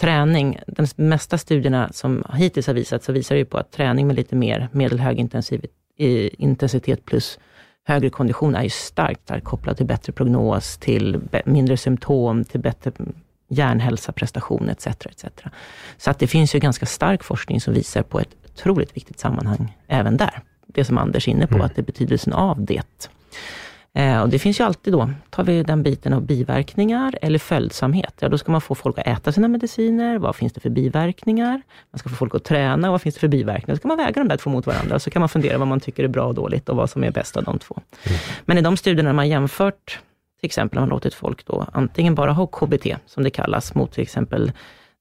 [0.00, 0.58] träning.
[0.66, 4.16] De mesta studierna som hittills har visat, så visar det ju på att träning med
[4.16, 5.18] lite mer medelhög
[5.98, 7.38] eh, intensitet plus
[7.84, 12.92] högre kondition är ju starkt, starkt kopplad till bättre prognos, till mindre symptom, till bättre
[13.50, 14.86] hjärnhälsa, prestation etc.
[14.86, 15.24] etc.
[15.96, 19.76] Så att det finns ju ganska stark forskning som visar på ett otroligt viktigt sammanhang
[19.88, 20.40] även där.
[20.66, 21.66] Det som Anders är inne på, Mm.
[21.66, 23.08] att det är betydelsen av det.
[23.92, 28.14] Eh, och det finns ju alltid då, tar vi den biten av biverkningar eller följsamhet,
[28.20, 31.62] ja då ska man få folk att äta sina mediciner, vad finns det för biverkningar?
[31.90, 33.74] Man ska få folk att träna, vad finns det för biverkningar?
[33.74, 35.80] Så ska man väga de där två mot varandra, så kan man fundera vad man
[35.80, 37.80] tycker är bra och dåligt och vad som är bäst av de två.
[38.44, 39.98] Men i de studierna man jämfört,
[40.40, 43.92] till exempel har man låtit folk då antingen bara ha KBT, som det kallas, mot
[43.92, 44.52] till exempel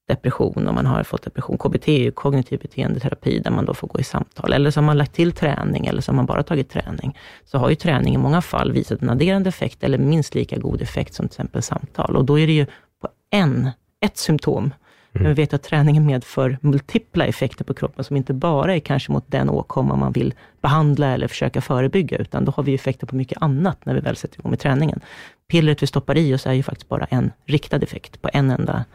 [0.07, 1.57] depression, om man har fått depression.
[1.57, 4.53] KBT är ju kognitiv beteendeterapi, där man då får gå i samtal.
[4.53, 7.17] Eller så har man lagt till träning, eller så har man bara tagit träning.
[7.45, 10.81] Så har ju träning i många fall visat en adderande effekt, eller minst lika god
[10.81, 12.15] effekt som till exempel samtal.
[12.15, 12.65] Och då är det ju
[13.01, 13.69] på en,
[14.01, 14.73] ett symptom.
[15.11, 19.11] Men vi vet att träningen medför multipla effekter på kroppen, som inte bara är kanske
[19.11, 23.15] mot den åkomma man vill behandla eller försöka förebygga, utan då har vi effekter på
[23.15, 24.99] mycket annat när vi väl sätter igång med träningen.
[25.47, 28.85] Pillret vi stoppar i oss är ju faktiskt bara en riktad effekt på en enda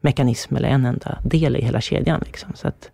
[0.00, 2.22] mekanism eller en enda del i hela kedjan.
[2.26, 2.52] Liksom.
[2.54, 2.90] Så att,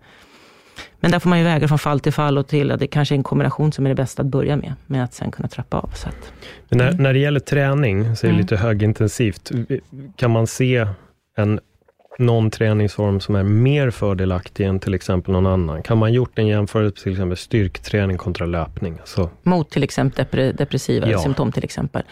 [1.00, 3.14] men där får man ju väga från fall till fall och till att det kanske
[3.14, 5.78] är en kombination som är det bästa att börja med, med att sen kunna trappa
[5.78, 5.90] av.
[5.94, 6.32] Så att,
[6.68, 8.40] Men när, när det gäller träning, så är det Mm.
[8.40, 9.50] lite högintensivt.
[10.16, 10.86] Kan man se
[11.36, 11.60] en,
[12.20, 15.82] någon träningsform som är mer fördelaktig än till exempel någon annan?
[15.82, 18.98] Kan man gjort en jämförelse till exempel styrketräning kontra löpning?
[19.04, 21.18] Så, mot till exempel depre, depressiva Ja.
[21.18, 22.02] symptom till exempel.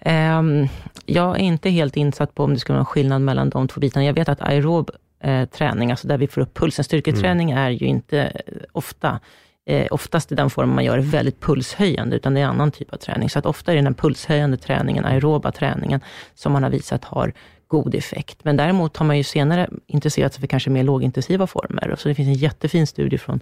[0.00, 0.68] Ehm,
[1.06, 4.06] jag är inte helt insatt på om det skulle vara skillnad mellan de två bitarna.
[4.06, 4.90] Jag vet att aerob
[5.22, 9.20] eh, träning, alltså där vi får upp pulsen, styrketräning är ju inte eh, ofta
[9.68, 12.70] Eh, oftast i den formen man gör är väldigt pulshöjande, utan det är en annan
[12.70, 13.30] typ av träning.
[13.30, 16.00] Så att ofta är det den pulshöjande träningen, aeroba träningen,
[16.34, 17.32] som man har visat har
[17.68, 18.44] god effekt.
[18.44, 21.94] Men däremot har man ju senare intresserat sig för kanske mer lågintensiva former.
[21.98, 23.40] Så det finns en jättefin studie från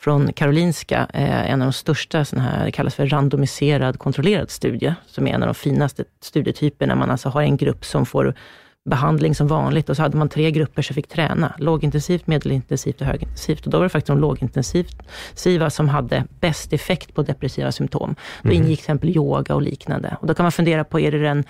[0.00, 4.94] från Karolinska, eh, en av de största, såna här, det kallas för randomiserad kontrollerad studie,
[5.06, 8.34] som är en av de finaste studietyperna, man alltså har en grupp som får
[8.84, 11.54] behandling som vanligt och så hade man tre grupper som fick träna.
[11.58, 13.66] Lågintensivt, medelintensivt och högintensivt.
[13.66, 18.14] Och då var det faktiskt de lågintensiva som hade bäst effekt på depressiva symptom.
[18.42, 18.62] Då mm.
[18.62, 20.16] ingick till exempel yoga och liknande.
[20.20, 21.44] Och då kan man fundera på, är det den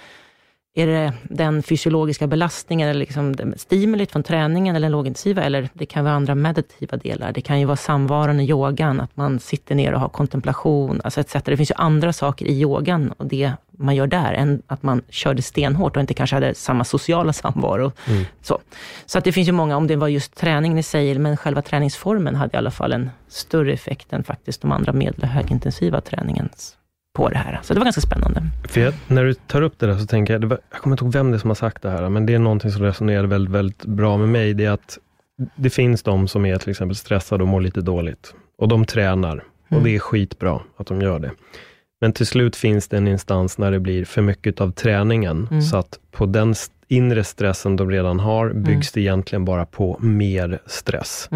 [0.75, 5.87] är det den fysiologiska belastningen eller liksom stimulit från träningen eller den lågintensiva eller det
[5.87, 7.33] kan vara andra meditativa delar.
[7.33, 11.21] Det kan ju vara samvaron i yogan, att man sitter ner och har kontemplation, alltså
[11.21, 11.33] etc.
[11.45, 15.03] Det finns ju andra saker i yogan och det man gör där, än att man
[15.09, 17.93] körde stenhårt och inte kanske hade samma sociala samvaro.
[18.07, 18.25] Mm.
[18.43, 18.59] Så,
[19.07, 21.63] så att det finns ju många, om det var just träningen i sig, men själva
[21.63, 26.01] träningsformen hade i alla fall en större effekt än faktiskt de andra medel och högintensiva
[26.01, 26.77] träningens
[27.13, 27.61] på det här.
[27.63, 28.43] Så det var ganska spännande.
[28.69, 31.05] För jag, när du tar upp det där så tänker jag, var, jag kommer inte
[31.05, 33.25] ihåg vem det är som har sagt det här, men det är någonting som resonerar
[33.25, 34.55] väldigt, väldigt bra med mig.
[34.55, 34.99] Det är att
[35.57, 38.35] det finns de som är till exempel stressade och mår lite dåligt.
[38.59, 39.33] Och de tränar.
[39.33, 39.45] Mm.
[39.69, 41.31] Och det är skitbra att de gör det.
[42.01, 45.63] Men till slut finns det en instans när det blir för mycket av träningen, mm.
[45.63, 46.55] så att på den
[46.89, 48.91] inre stressen de redan har, byggs mm.
[48.95, 51.29] det egentligen bara på mer stress.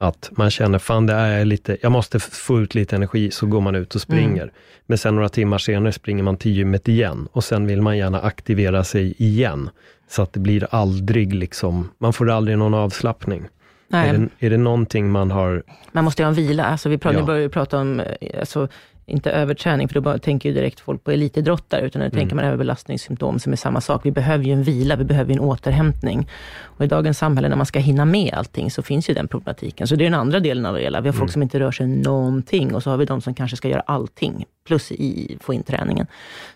[0.00, 0.08] Mm.
[0.08, 3.60] Att man känner, fan det är lite, jag måste få ut lite energi, så går
[3.60, 4.42] man ut och springer.
[4.42, 4.54] Mm.
[4.86, 8.20] Men sen några timmar senare springer man till gymmet igen och sen vill man gärna
[8.20, 9.70] aktivera sig igen.
[10.08, 13.48] Så att det blir aldrig liksom, man får aldrig någon avslappning.
[13.88, 14.08] Nej.
[14.08, 15.62] Är, det, är det någonting man har...
[15.92, 16.64] Man måste ju ha en vila.
[16.64, 17.24] Alltså vi pratar, ja.
[17.24, 18.68] börjar prata om eh, alltså,
[19.10, 22.18] inte överträning, för då tänker ju direkt folk på elitidrottare, utan nu mm.
[22.18, 24.06] tänker man överbelastningssymptom som är samma sak.
[24.06, 26.28] Vi behöver ju en vila, vi behöver en återhämtning.
[26.62, 29.86] Och i dagens samhälle, när man ska hinna med allting, så finns ju den problematiken.
[29.86, 31.00] Så det är den andra delen av det hela.
[31.00, 31.32] Vi har folk mm.
[31.32, 34.44] som inte rör sig någonting och så har vi de som kanske ska göra allting,
[34.66, 36.06] plus i, få in träningen.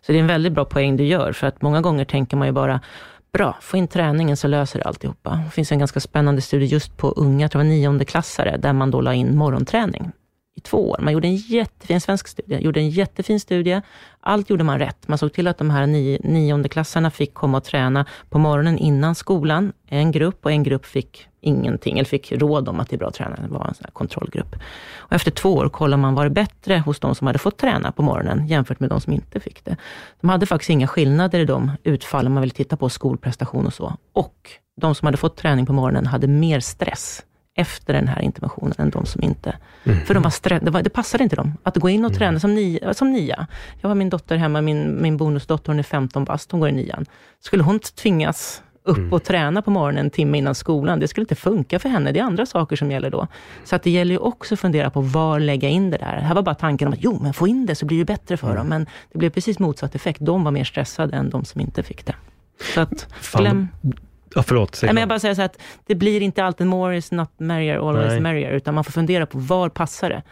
[0.07, 2.49] Så det är en väldigt bra poäng du gör, för att många gånger tänker man
[2.49, 2.81] ju bara,
[3.33, 5.40] Bra, få in träningen så löser det alltihopa.
[5.45, 8.73] Det finns en ganska spännande studie just på unga, jag tror det var niondeklassare, där
[8.73, 10.12] man då la in morgonträning
[10.64, 10.98] två år.
[11.03, 13.81] Man gjorde en jättefin svensk studie, gjorde en jättefin studie.
[14.20, 15.09] Allt gjorde man rätt.
[15.09, 19.14] Man såg till att de här ni, niondeklassarna fick komma och träna på morgonen innan
[19.14, 22.98] skolan, en grupp, och en grupp fick ingenting, eller fick råd om att det är
[22.98, 23.37] bra att träna.
[23.37, 24.57] Det var en sån kontrollgrupp.
[24.96, 27.92] Och efter två år kollade man, var det bättre hos de som hade fått träna
[27.92, 29.77] på morgonen, jämfört med de som inte fick det.
[30.20, 33.96] De hade faktiskt inga skillnader i de utfallen man vill titta på, skolprestation och så.
[34.12, 34.50] Och
[34.81, 37.22] de som hade fått träning på morgonen hade mer stress
[37.55, 39.57] efter den här interventionen än de som inte...
[39.85, 40.01] Mm.
[40.01, 42.29] För de var strä, det, var, det passade inte dem att gå in och träna
[42.29, 42.40] mm.
[42.40, 43.47] som, nia, som nia.
[43.81, 46.73] Jag har min dotter hemma, min, min bonusdotter, hon är 15 bast, hon går i
[46.73, 47.07] nian.
[47.40, 49.12] Skulle hon tvingas upp mm.
[49.12, 52.12] och träna på morgonen en timme innan skolan, det skulle inte funka för henne.
[52.12, 53.27] Det är andra saker som gäller då.
[53.64, 56.17] Så att det gäller ju också att fundera på var lägga in det där.
[56.17, 58.05] Det här var bara tanken om att, jo, men få in det så blir det
[58.05, 58.59] bättre för mm.
[58.59, 58.67] dem.
[58.69, 60.21] Men det blev precis motsatt effekt.
[60.23, 62.14] De var mer stressade än de som inte fick det.
[62.75, 63.69] Så att, glöm...
[64.35, 64.81] Ja, förlåt.
[64.83, 67.88] Nej, men jag bara säger så att det blir inte alltid more is not merrier,
[67.88, 68.20] always Nej.
[68.20, 70.23] merrier, utan man får fundera på var passar det?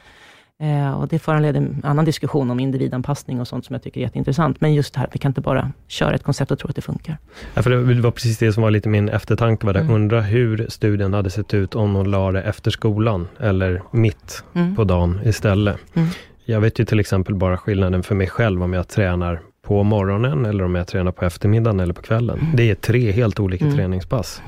[0.62, 4.04] Eh, och det föranleder en annan diskussion om individanpassning och sånt som jag tycker är
[4.04, 4.60] jätteintressant.
[4.60, 6.82] Men just det här, vi kan inte bara köra ett koncept och tro att det
[6.82, 7.18] funkar.
[7.54, 9.80] Ja, för det var precis det som var lite min eftertanke, var det.
[9.80, 9.94] Mm.
[9.94, 14.76] undra hur studien hade sett ut om hon la det efter skolan, eller mitt mm.
[14.76, 15.76] på dagen istället.
[15.94, 16.08] Mm.
[16.44, 20.46] Jag vet ju till exempel bara skillnaden för mig själv om jag tränar på morgonen
[20.46, 22.38] eller om jag tränar på eftermiddagen eller på kvällen.
[22.38, 22.56] Mm.
[22.56, 23.76] Det är tre helt olika mm.
[23.76, 24.42] träningspass.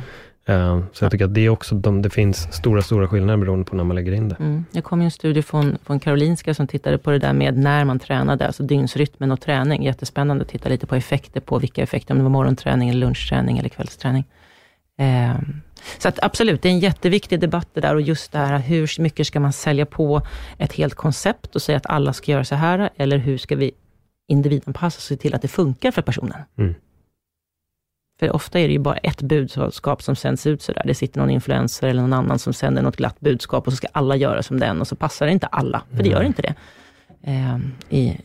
[0.48, 3.64] Uh, så jag tycker att det är också, de, det finns stora, stora skillnader beroende
[3.64, 4.37] på när man lägger in det.
[4.38, 4.64] Mm.
[4.70, 7.85] Det kom ju en studie från, från Karolinska som tittade på det där med när
[7.85, 9.83] man tränade, alltså dygnsrytmen och träning.
[9.83, 13.59] Jättespännande att titta lite på effekter, på vilka effekter, om det var morgonträning, eller lunchträning
[13.59, 14.24] eller kvällsträning.
[15.00, 15.40] Uh,
[15.98, 19.03] så att absolut, det är en jätteviktig debatt det där och just det här, hur
[19.03, 20.22] mycket ska man sälja på
[20.59, 23.72] ett helt koncept och säga att alla ska göra så här, eller hur ska vi
[24.29, 26.39] individanpassa sig till att det funkar för personen.
[26.57, 26.75] Mm.
[28.21, 30.83] För ofta är det ju bara ett budskap som sänds ut sådär.
[30.85, 33.89] Det sitter någon influencer eller någon annan som sänder något glatt budskap och så ska
[33.93, 36.55] alla göra som den och så passar det inte alla, för det gör inte det.
[37.23, 37.59] Eh,
[37.89, 38.21] i,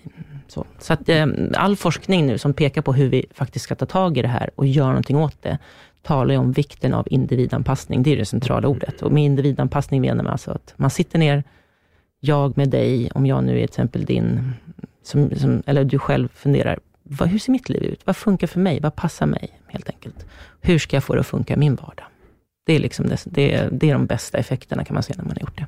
[0.47, 3.85] så så att, eh, all forskning nu som pekar på hur vi faktiskt ska ta
[3.85, 5.57] tag i det här och göra någonting åt det,
[6.01, 8.03] talar ju om vikten av individanpassning.
[8.03, 9.01] Det är det centrala ordet.
[9.01, 11.43] Och med individanpassning menar man alltså att man sitter ner,
[12.19, 14.53] jag med dig, om jag nu är till exempel din
[15.09, 18.01] som, som, eller du själv funderar, vad, hur ser mitt liv ut?
[18.05, 18.79] Vad funkar för mig?
[18.79, 19.59] Vad passar mig?
[19.67, 20.25] Helt enkelt.
[20.61, 22.05] Hur ska jag få det att funka i min vardag?
[22.65, 25.33] Det är, liksom det, det, det är de bästa effekterna kan man se när man
[25.33, 25.65] har gjort det.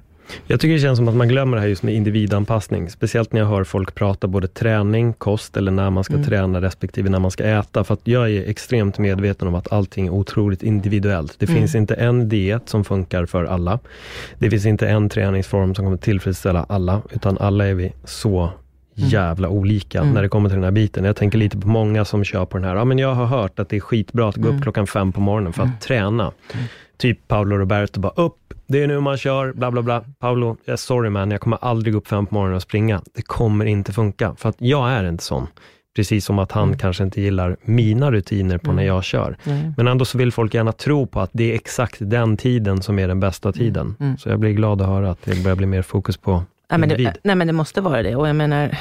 [0.47, 2.89] Jag tycker det känns som att man glömmer det här just med individanpassning.
[2.89, 6.25] Speciellt när jag hör folk prata både träning, kost eller när man ska mm.
[6.25, 7.84] träna respektive när man ska äta.
[7.84, 11.36] För jag är extremt medveten om att allting är otroligt individuellt.
[11.39, 11.60] Det mm.
[11.60, 13.80] finns inte en diet som funkar för alla.
[14.38, 18.51] Det finns inte en träningsform som kommer tillfredsställa alla, utan alla är vi så.
[19.09, 20.13] Jävla olika mm.
[20.13, 21.03] när det kommer till den här biten.
[21.03, 23.59] Jag tänker lite på många som kör på den här, ja men jag har hört
[23.59, 24.61] att det är skitbra att gå upp mm.
[24.61, 25.79] klockan fem på morgonen för att mm.
[25.79, 26.31] träna.
[26.53, 26.65] Mm.
[26.97, 30.03] Typ Paolo Roberto bara, upp, det är nu man kör, bla bla bla.
[30.19, 33.01] Paolo, sorry man, jag kommer aldrig upp fem på morgonen och springa.
[33.13, 35.47] Det kommer inte funka, för att jag är inte sån.
[35.95, 36.77] Precis som att han mm.
[36.77, 38.75] kanske inte gillar mina rutiner på mm.
[38.75, 39.37] när jag kör.
[39.43, 39.73] Mm.
[39.77, 42.99] Men ändå så vill folk gärna tro på att det är exakt den tiden som
[42.99, 43.59] är den bästa mm.
[43.59, 43.95] tiden.
[43.99, 44.17] Mm.
[44.17, 46.89] Så jag blir glad att höra att det börjar bli mer fokus på nej, men
[46.89, 48.15] det, nej, men det måste vara det.
[48.15, 48.77] Och jag menar,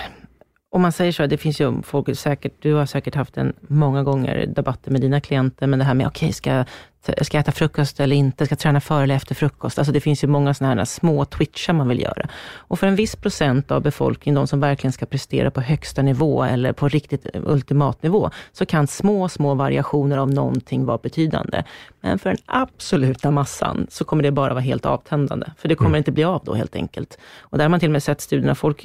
[0.70, 4.02] om man säger så, det finns ju folk säkert, du har säkert haft en många
[4.02, 6.64] gånger debatter med dina klienter, men det här med, okej, okay, ska,
[7.02, 8.46] ska jag äta frukost eller inte?
[8.46, 9.78] Ska jag träna före eller efter frukost?
[9.78, 12.28] Alltså det finns ju många sådana här små twitchar man vill göra.
[12.54, 16.44] Och för en viss procent av befolkningen, de som verkligen ska prestera på högsta nivå
[16.44, 21.64] eller på riktigt ultimat nivå, så kan små, små variationer av någonting vara betydande.
[22.00, 25.90] Men för den absoluta massan så kommer det bara vara helt avtändande, för det kommer
[25.90, 25.98] mm.
[25.98, 27.18] inte bli av då helt enkelt.
[27.40, 28.84] Och där har man till och med sett studier när folk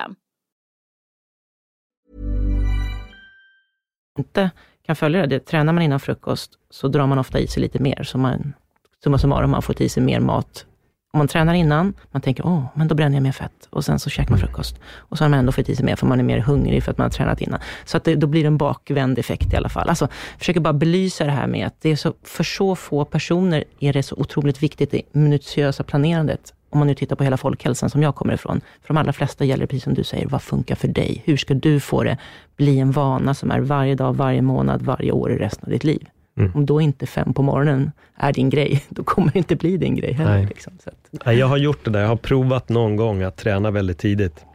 [4.17, 4.51] Inte
[4.85, 5.39] kan följa det.
[5.39, 8.03] Tränar man innan frukost så drar man ofta i sig lite mer.
[8.03, 8.53] Så man,
[9.03, 10.65] summa summarum, man har fått i sig mer mat.
[11.13, 13.67] Om man tränar innan, man tänker, åh, men då bränner jag mer fett.
[13.69, 14.79] Och sen så käkar man frukost.
[14.95, 16.91] Och så har man ändå fått i sig mer, för man är mer hungrig för
[16.91, 17.59] att man har tränat innan.
[17.85, 19.89] Så att det, då blir det en bakvänd effekt i alla fall.
[19.89, 23.63] Alltså, försöker bara belysa det här med att det är så, för så få personer
[23.79, 27.89] är det så otroligt viktigt, det minutiösa planerandet om man nu tittar på hela folkhälsan
[27.89, 30.75] som jag kommer ifrån, för de allra flesta gäller precis som du säger, vad funkar
[30.75, 31.21] för dig?
[31.25, 32.17] Hur ska du få det
[32.57, 35.83] bli en vana som är varje dag, varje månad, varje år i resten av ditt
[35.83, 36.07] liv?
[36.37, 36.51] Mm.
[36.55, 39.95] Om då inte fem på morgonen är din grej, då kommer det inte bli din
[39.95, 40.47] grej heller.
[40.47, 40.73] Liksom.
[40.85, 41.35] Att...
[41.35, 44.45] Jag har gjort det där, jag har provat någon gång att träna väldigt tidigt.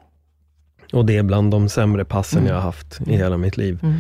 [0.93, 2.49] Och det är bland de sämre passen mm.
[2.49, 3.79] jag har haft i hela mitt liv.
[3.83, 3.97] Mm.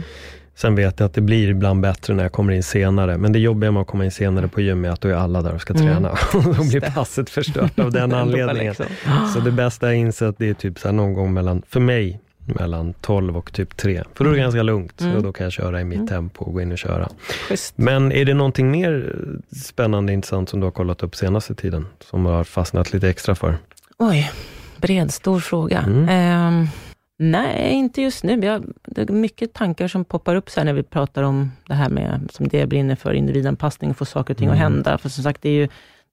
[0.56, 3.38] Sen vet jag att det blir ibland bättre när jag kommer in senare, men det
[3.38, 5.60] jobbiga med att komma in senare på gym är att då är alla där och
[5.60, 6.16] ska träna.
[6.34, 6.52] Mm.
[6.52, 8.66] då blir passet förstört av den anledningen.
[8.66, 8.86] Liksom.
[9.34, 12.94] Så det bästa jag insett, det är typ så någon gång mellan, för mig, mellan
[12.94, 14.02] 12 och typ 3.
[14.14, 14.44] För då är det mm.
[14.44, 15.16] ganska lugnt mm.
[15.16, 16.08] och då kan jag köra i mitt mm.
[16.08, 17.08] tempo och gå in och köra.
[17.50, 17.78] Just.
[17.78, 19.16] Men är det någonting mer
[19.64, 23.58] spännande intressant som du har kollat upp senaste tiden, som har fastnat lite extra för?
[23.98, 24.30] Oj,
[24.76, 25.78] bred, stor fråga.
[25.78, 26.58] Mm.
[26.60, 26.68] Um,
[27.18, 28.44] Nej, inte just nu.
[28.44, 31.88] Jag, det är mycket tankar som poppar upp så när vi pratar om det här
[31.88, 34.54] med, som det brinner för, individanpassning och få saker och ting mm.
[34.54, 34.98] att hända.
[34.98, 35.68] För som sagt, det är ju,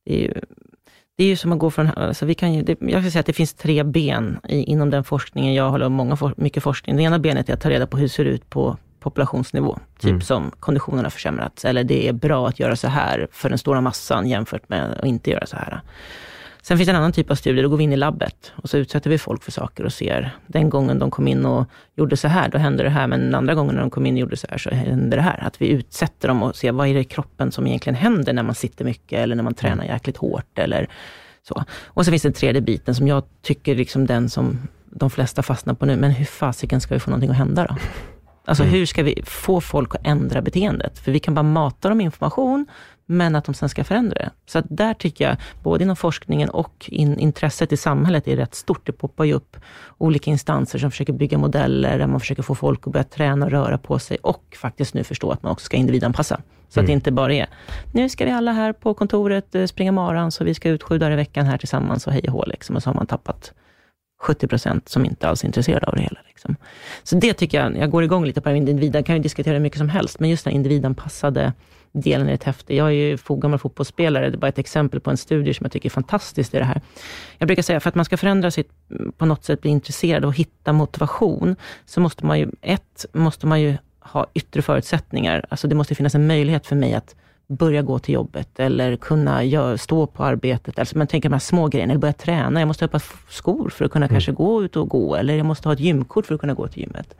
[0.05, 0.33] det är ju,
[1.17, 1.87] det är ju som att gå från...
[1.87, 4.89] Alltså vi kan ju, det, jag ska säga att det finns tre ben i, inom
[4.89, 5.53] den forskningen.
[5.53, 6.97] Jag håller många mycket forskning.
[6.97, 9.79] Det ena benet är att ta reda på hur det ser ut på populationsnivå.
[9.99, 10.21] Typ mm.
[10.21, 13.81] som konditionen har försämrats, eller det är bra att göra så här för den stora
[13.81, 15.81] massan jämfört med att inte göra så här.
[16.65, 18.69] Sen finns det en annan typ av studier, då går vi in i labbet och
[18.69, 22.17] så utsätter vi folk för saker och ser, den gången de kom in och gjorde
[22.17, 24.19] så här, då hände det här, men den andra gången när de kom in och
[24.19, 25.43] gjorde så här, så hände det här.
[25.43, 28.43] Att vi utsätter dem och ser, vad är det i kroppen som egentligen händer när
[28.43, 30.87] man sitter mycket, eller när man tränar jäkligt hårt, eller
[31.47, 31.63] så.
[31.85, 35.73] Och så finns den tredje biten, som jag tycker liksom den som de flesta fastnar
[35.73, 37.75] på nu, men hur fasiken ska vi få någonting att hända då?
[38.45, 38.75] Alltså mm.
[38.75, 40.99] hur ska vi få folk att ändra beteendet?
[40.99, 42.65] För vi kan bara mata dem information,
[43.05, 44.29] men att de sen ska förändra det.
[44.45, 48.55] Så att där tycker jag, både inom forskningen och in, intresset i samhället är rätt
[48.55, 48.85] stort.
[48.85, 49.57] Det poppar ju upp
[49.97, 53.51] olika instanser som försöker bygga modeller, där man försöker få folk att börja träna och
[53.51, 56.41] röra på sig och faktiskt nu förstå att man också ska individanpassa.
[56.69, 56.85] Så mm.
[56.85, 57.47] att det inte bara är,
[57.91, 60.97] nu ska vi alla här på kontoret eh, springa maran, så vi ska ut sju
[60.97, 63.53] dagar i veckan här tillsammans och hej och hå, liksom, och så har man tappat
[64.21, 66.19] 70 procent som inte alls är intresserade av det hela.
[66.27, 66.55] Liksom.
[67.03, 69.77] Så det tycker jag, jag går igång lite på individ, kan ju diskutera hur mycket
[69.77, 71.53] som helst, men just den individanpassade
[71.93, 72.75] delen är rätt häftig.
[72.77, 75.71] Jag är ju gammal fotbollsspelare, det är bara ett exempel på en studie som jag
[75.71, 76.81] tycker är fantastiskt i det här.
[77.37, 78.69] Jag brukar säga, för att man ska förändra sitt,
[79.17, 83.61] på något sätt bli intresserad och hitta motivation, så måste man ju, ett, måste man
[83.61, 85.45] ju ha yttre förutsättningar.
[85.49, 87.15] Alltså det måste finnas en möjlighet för mig att
[87.47, 90.79] börja gå till jobbet eller kunna gör, stå på arbetet.
[90.79, 92.61] Alltså man tänker de här små grejerna, eller börja träna.
[92.61, 94.15] Jag måste ha ett skor för att kunna mm.
[94.15, 96.67] kanske gå ut och gå, eller jag måste ha ett gymkort för att kunna gå
[96.67, 97.15] till gymmet.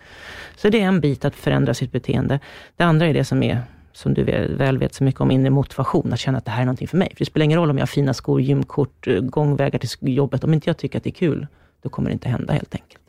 [0.56, 2.40] Så det är en bit att förändra sitt beteende.
[2.76, 3.62] Det andra är det som är
[3.94, 6.66] som du väl vet så mycket om, inre motivation, att känna att det här är
[6.66, 7.10] någonting för mig.
[7.10, 10.44] För det spelar ingen roll om jag har fina skor, gymkort, eh, gångvägar till jobbet.
[10.44, 11.48] Om inte jag tycker att det är kul,
[11.84, 13.04] då kommer det inte hända helt enkelt.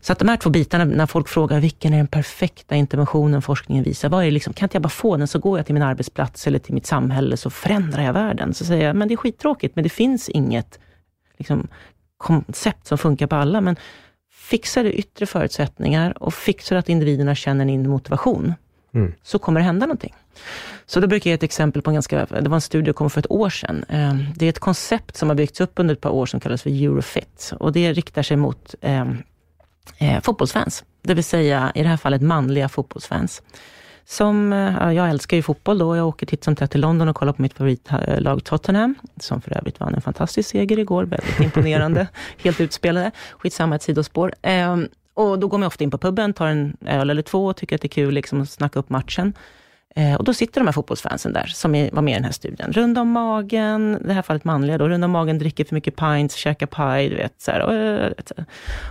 [0.00, 3.84] Så att de här två bitarna, när folk frågar vilken är den perfekta interventionen forskningen
[3.84, 5.74] visar, vad är det liksom, kan inte jag bara få den så går jag till
[5.74, 8.54] min arbetsplats eller till mitt samhälle så förändrar jag världen.
[8.54, 10.78] Så säger jag, men det är skittråkigt, men det finns inget
[11.36, 11.68] liksom,
[12.16, 13.60] koncept som funkar på alla.
[13.60, 13.76] Men
[14.30, 18.54] fixar du yttre förutsättningar och fixar att individerna känner en inre motivation,
[18.96, 19.12] mm.
[19.22, 20.14] så kommer det hända någonting.
[20.86, 22.94] Så då brukar jag ge ett exempel på en ganska, det var en studie som
[22.94, 23.84] kom för ett år sedan.
[23.88, 26.62] Ehm, det är ett koncept som har byggts upp under ett par år som kallas
[26.62, 27.52] för Eurofit.
[27.60, 29.08] Och det riktar sig mot eh,
[29.98, 30.84] eh, fotbollsfans.
[31.02, 33.42] Det vill säga i det här fallet manliga fotbollsfans.
[34.04, 35.96] Som, eh, jag älskar ju fotboll då.
[35.96, 39.58] Jag åker titt som tätt till London och kollar på mitt favoritlag Tottenham, som för
[39.58, 41.04] övrigt vann en fantastisk seger igår.
[41.04, 42.06] Väldigt imponerande.
[42.44, 43.10] Helt utspelade.
[43.38, 44.34] Skitsamma, ett sidospår.
[44.42, 44.76] Eh,
[45.16, 47.76] och då går man ofta in på puben, tar en öl eller två och tycker
[47.76, 49.34] att det är kul liksom, att snacka upp matchen.
[49.96, 52.72] Eh, och då sitter de här fotbollsfansen där, som var med i den här studien.
[52.72, 55.96] Runda om magen, i det här fallet manliga då, runda om magen, dricker för mycket
[55.96, 57.40] pints, käkar paj, du vet.
[57.40, 58.12] Så här, och, eh,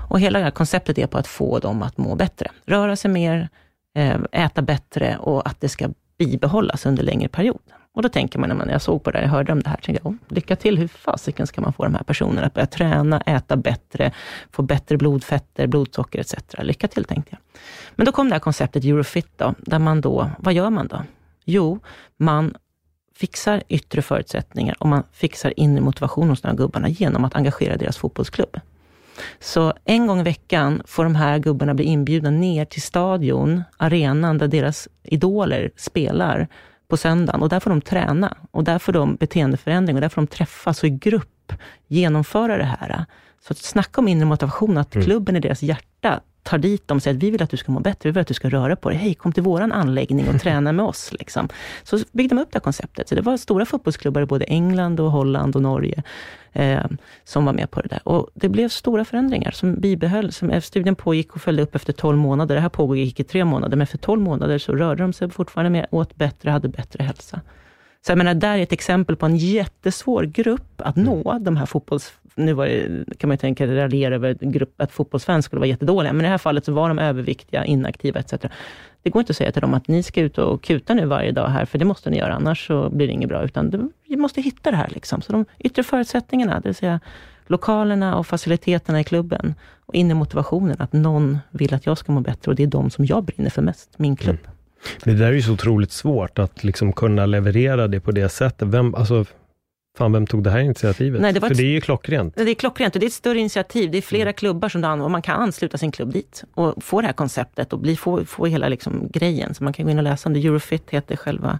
[0.09, 2.51] och hela det här konceptet är på att få dem att må bättre.
[2.65, 3.49] Röra sig mer,
[3.95, 7.61] eh, äta bättre och att det ska bibehållas under längre period.
[7.95, 9.77] Och då tänker man, när jag såg på det här, jag hörde om det här,
[9.77, 13.21] tänkte jag, lycka till, hur fasiken ska man få de här personerna att börja träna,
[13.21, 14.11] äta bättre,
[14.51, 16.33] få bättre blodfetter, blodsocker etc.
[16.57, 17.39] Lycka till, tänkte jag.
[17.95, 21.03] Men då kom det här konceptet Eurofit då, där man då, vad gör man då?
[21.45, 21.79] Jo,
[22.17, 22.55] man
[23.15, 27.77] fixar yttre förutsättningar och man fixar inre motivation hos de här gubbarna genom att engagera
[27.77, 28.59] deras fotbollsklubb.
[29.39, 34.37] Så en gång i veckan får de här gubbarna bli inbjudna ner till stadion, arenan
[34.37, 36.47] där deras idoler spelar
[36.87, 40.21] på söndagen och där får de träna och där får de beteendeförändring och där får
[40.21, 41.53] de träffas och i grupp
[41.87, 43.05] genomföra det här.
[43.47, 45.05] Så att snacka om inre motivation, att mm.
[45.05, 47.71] klubben är deras hjärta, tar dit dem och säger att vi vill att du ska
[47.71, 48.97] må bättre, vi vill att du ska röra på dig.
[48.97, 51.11] Hej, kom till våran anläggning och träna med oss.
[51.11, 51.49] Liksom.
[51.83, 53.09] Så byggde de upp det här konceptet.
[53.09, 56.03] Så det var stora fotbollsklubbar i både England, och Holland och Norge
[56.53, 56.85] eh,
[57.23, 58.07] som var med på det där.
[58.07, 60.31] Och det blev stora förändringar som bibehöll.
[60.31, 62.55] Som, eh, studien pågick och följde upp efter 12 månader.
[62.55, 65.69] Det här pågick i tre månader, men efter 12 månader så rörde de sig fortfarande
[65.69, 67.41] mer, åt bättre, hade bättre hälsa.
[68.05, 71.43] Så jag menar, där är ett exempel på en jättesvår grupp att nå, mm.
[71.43, 72.13] de här fotbolls...
[72.35, 76.13] Nu var det, kan man ju tänka, raljera över grupp, att fotbollsfans skulle vara jättedåliga,
[76.13, 78.33] men i det här fallet så var de överviktiga, inaktiva etc.
[79.03, 81.31] Det går inte att säga till dem att ni ska ut och kuta nu varje
[81.31, 84.15] dag här, för det måste ni göra, annars så blir det inget bra, utan vi
[84.15, 84.89] måste hitta det här.
[84.89, 85.21] Liksom.
[85.21, 86.99] Så de yttre förutsättningarna, det vill säga
[87.47, 92.21] lokalerna och faciliteterna i klubben och inre motivationen, att någon vill att jag ska må
[92.21, 94.37] bättre och det är de som jag brinner för mest, min klubb.
[94.43, 94.51] Mm.
[95.03, 98.29] Men det där är ju så otroligt svårt, att liksom kunna leverera det på det
[98.29, 98.67] sättet.
[98.67, 99.25] Vem, alltså,
[99.97, 101.21] Fan, vem tog det här initiativet?
[101.21, 102.35] Nej, det För ett, det är ju klockrent.
[102.35, 103.91] Det är klockrent och det är ett större initiativ.
[103.91, 104.33] Det är flera mm.
[104.33, 107.79] klubbar som och man kan ansluta sin klubb dit och få det här konceptet och
[107.79, 109.53] bli, få, få hela liksom grejen.
[109.53, 110.39] Så man kan gå in och läsa om det.
[110.39, 111.59] Eurofit heter själva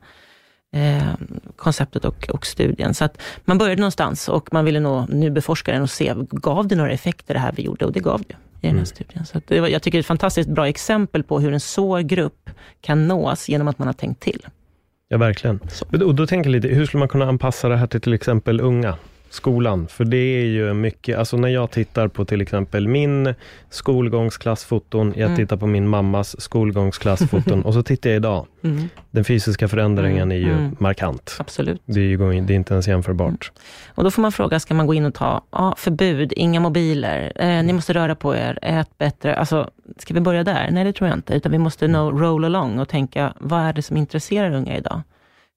[0.76, 1.14] eh,
[1.56, 2.94] konceptet och, och, studien.
[2.94, 6.68] Så att man började någonstans och man ville nå, nu beforska den och se, gav
[6.68, 7.86] det några effekter det här vi gjorde?
[7.86, 8.86] Och det gav det i den här mm.
[8.86, 9.26] studien.
[9.26, 12.00] Så det var, jag tycker det är ett fantastiskt bra exempel på hur en svår
[12.00, 12.50] grupp
[12.82, 14.48] kan nås genom att man har tänkt till.
[15.08, 15.60] Ja, verkligen.
[15.68, 15.86] Så.
[16.06, 18.62] Och då tänker jag lite, hur skulle man kunna anpassa det här till till exempel
[18.62, 18.96] unga?
[19.36, 19.88] Skolan.
[19.88, 23.34] För det är ju mycket, alltså när jag tittar på till exempel min
[23.70, 25.36] skolgångsklassfoton, jag mm.
[25.36, 28.46] tittar på min mammas skolgångsklassfoton och så tittar jag idag.
[28.62, 28.90] Mm.
[29.12, 30.38] Den fysiska förändringen mm.
[30.38, 30.76] är ju mm.
[30.80, 31.36] markant.
[31.40, 31.82] Absolut.
[31.86, 33.52] Det är, ju, det är inte ens jämförbart.
[33.52, 33.94] Mm.
[33.96, 37.32] Och då får man fråga, ska man gå in och ta ja, förbud, inga mobiler,
[37.36, 39.36] eh, ni måste röra på er, ät bättre.
[39.36, 40.70] Alltså, ska vi börja där?
[40.72, 41.34] Nej, det tror jag inte.
[41.34, 45.02] Utan vi måste nog roll along och tänka, vad är det som intresserar unga idag?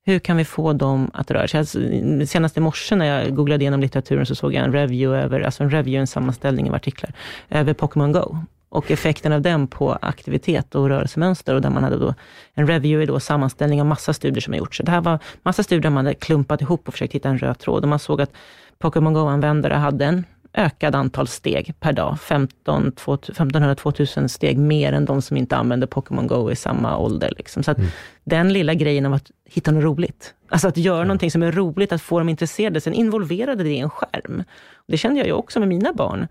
[0.09, 1.59] Hur kan vi få dem att röra sig?
[1.59, 1.79] Alltså,
[2.27, 5.63] senast i morse när jag googlade igenom litteraturen så såg jag en review över, alltså
[5.63, 7.13] en review, en sammanställning av artiklar,
[7.51, 8.37] över Pokémon Go
[8.69, 11.55] och effekten av den på aktivitet och rörelsemönster.
[11.55, 12.15] Och där man hade då,
[12.55, 14.77] en review är då sammanställning av massa studier som har gjorts.
[14.77, 17.59] Så det här var massa studier man hade klumpat ihop och försökt hitta en röd
[17.59, 17.83] tråd.
[17.83, 18.33] Och man såg att
[18.79, 22.21] Pokémon Go-användare hade en ökad antal steg per dag.
[22.21, 27.33] 15, 1500-2000 steg mer än de som inte använder Pokémon Go i samma ålder.
[27.37, 27.63] Liksom.
[27.63, 27.87] Så mm.
[28.25, 30.35] den lilla grejen av att hitta något roligt.
[30.49, 31.09] Alltså att göra mm.
[31.09, 34.45] någonting som är roligt, att få dem intresserade, sen involverade det i en skärm.
[34.87, 36.29] Det kände jag ju också med mina barn.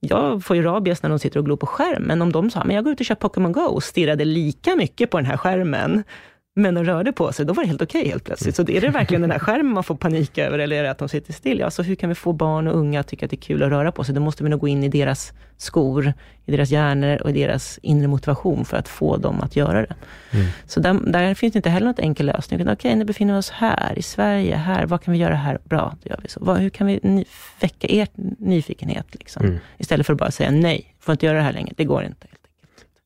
[0.00, 2.64] Jag får ju rabies när de sitter och glor på skärm, men om de sa,
[2.64, 5.36] men jag går ut och kör Pokémon Go och stirrade lika mycket på den här
[5.36, 6.04] skärmen,
[6.56, 8.56] men de rörde på sig, då var det helt okej okay helt plötsligt.
[8.56, 10.98] Så är det verkligen den här skärmen man får panik över, eller är det att
[10.98, 11.58] de sitter still?
[11.58, 13.62] Ja, så hur kan vi få barn och unga att tycka att det är kul
[13.62, 14.14] att röra på sig?
[14.14, 16.12] Då måste vi nog gå in i deras skor,
[16.44, 19.94] i deras hjärnor och i deras inre motivation för att få dem att göra det.
[20.30, 20.46] Mm.
[20.66, 22.60] Så där, där, finns det inte heller något enkel lösning.
[22.60, 25.58] Okej, okay, nu befinner vi oss här, i Sverige, här, vad kan vi göra här?
[25.64, 26.40] Bra, då gör vi så.
[26.44, 27.24] Vad, hur kan vi
[27.60, 29.06] väcka er nyfikenhet?
[29.10, 29.46] Liksom?
[29.46, 29.58] Mm.
[29.78, 32.26] Istället för att bara säga nej, får inte göra det här längre, det går inte.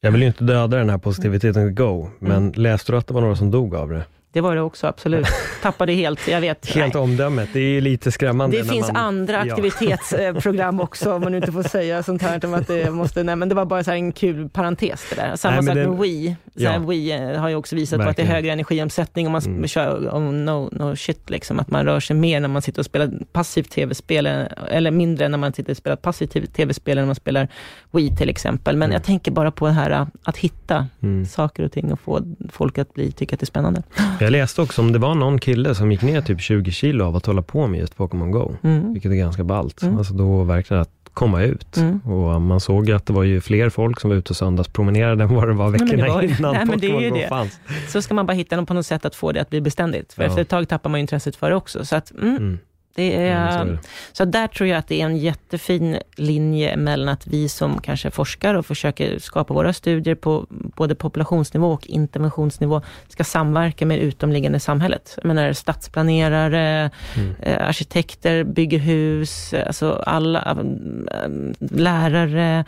[0.01, 2.53] Jag vill ju inte döda den här positiviteten go, men mm.
[2.53, 4.05] läste du att det var några som dog av det?
[4.33, 5.27] Det var det också, absolut.
[5.63, 6.67] Tappade helt, jag vet.
[6.67, 7.03] Helt nej.
[7.03, 8.59] omdömet, det är lite skrämmande.
[8.59, 9.55] Det finns man, andra ja.
[9.55, 12.45] aktivitetsprogram också, om man inte får säga sånt här.
[12.45, 15.37] Om att det, måste, nej, men det var bara så en kul parentes det där.
[15.37, 16.37] Samma nej, sak med Wii.
[16.61, 16.79] Ja.
[16.79, 19.68] Wii eh, har ju också visat på att det är högre energiomsättning om man mm.
[19.68, 21.59] kör om no, no shit, liksom.
[21.59, 24.26] att man rör sig mer när man sitter och spelar passivt tv-spel,
[24.70, 27.49] eller mindre när man sitter och spelar passivt tv-spel, när man spelar
[27.91, 28.76] Wii till exempel.
[28.76, 28.95] Men mm.
[28.95, 31.26] jag tänker bara på det här att hitta mm.
[31.26, 32.20] saker och ting och få
[32.53, 33.83] folk att bli, tycka att det är spännande.
[34.20, 37.16] Jag läste också om det var någon kille som gick ner typ 20 kilo av
[37.16, 38.93] att hålla på med just Pokémon Go, mm.
[38.93, 39.83] vilket är ganska ballt.
[39.83, 39.99] Mm.
[39.99, 41.77] Alltså då verkligen att komma ut.
[41.77, 42.01] Mm.
[42.01, 45.35] Och man såg att det var ju fler folk som var ute och söndagspromenerade än
[45.35, 47.29] vad det var veckorna det var, innan nej, men det är ju det.
[47.29, 47.61] fanns.
[47.89, 50.12] Så ska man bara hitta någon på något sätt att få det att bli beständigt.
[50.12, 50.29] För ja.
[50.29, 51.85] efter ett tag tappar man intresset för det också.
[51.85, 52.59] Så att, mm, mm.
[52.99, 53.82] Det är, mm, så,
[54.12, 58.11] så där tror jag att det är en jättefin linje mellan att vi som kanske
[58.11, 64.61] forskar och försöker skapa våra studier på både populationsnivå och interventionsnivå ska samverka med utomliggande
[64.61, 65.14] samhället.
[65.16, 67.34] Jag menar stadsplanerare, mm.
[67.42, 71.28] eh, arkitekter, bygger hus, alltså alla äh,
[71.59, 72.64] lärare,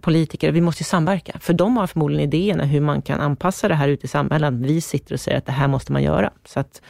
[0.00, 0.52] politiker.
[0.52, 4.04] Vi måste samverka, för de har förmodligen idéerna hur man kan anpassa det här ute
[4.04, 4.54] i samhället.
[4.54, 6.30] Vi sitter och säger att det här måste man göra.
[6.44, 6.80] Så att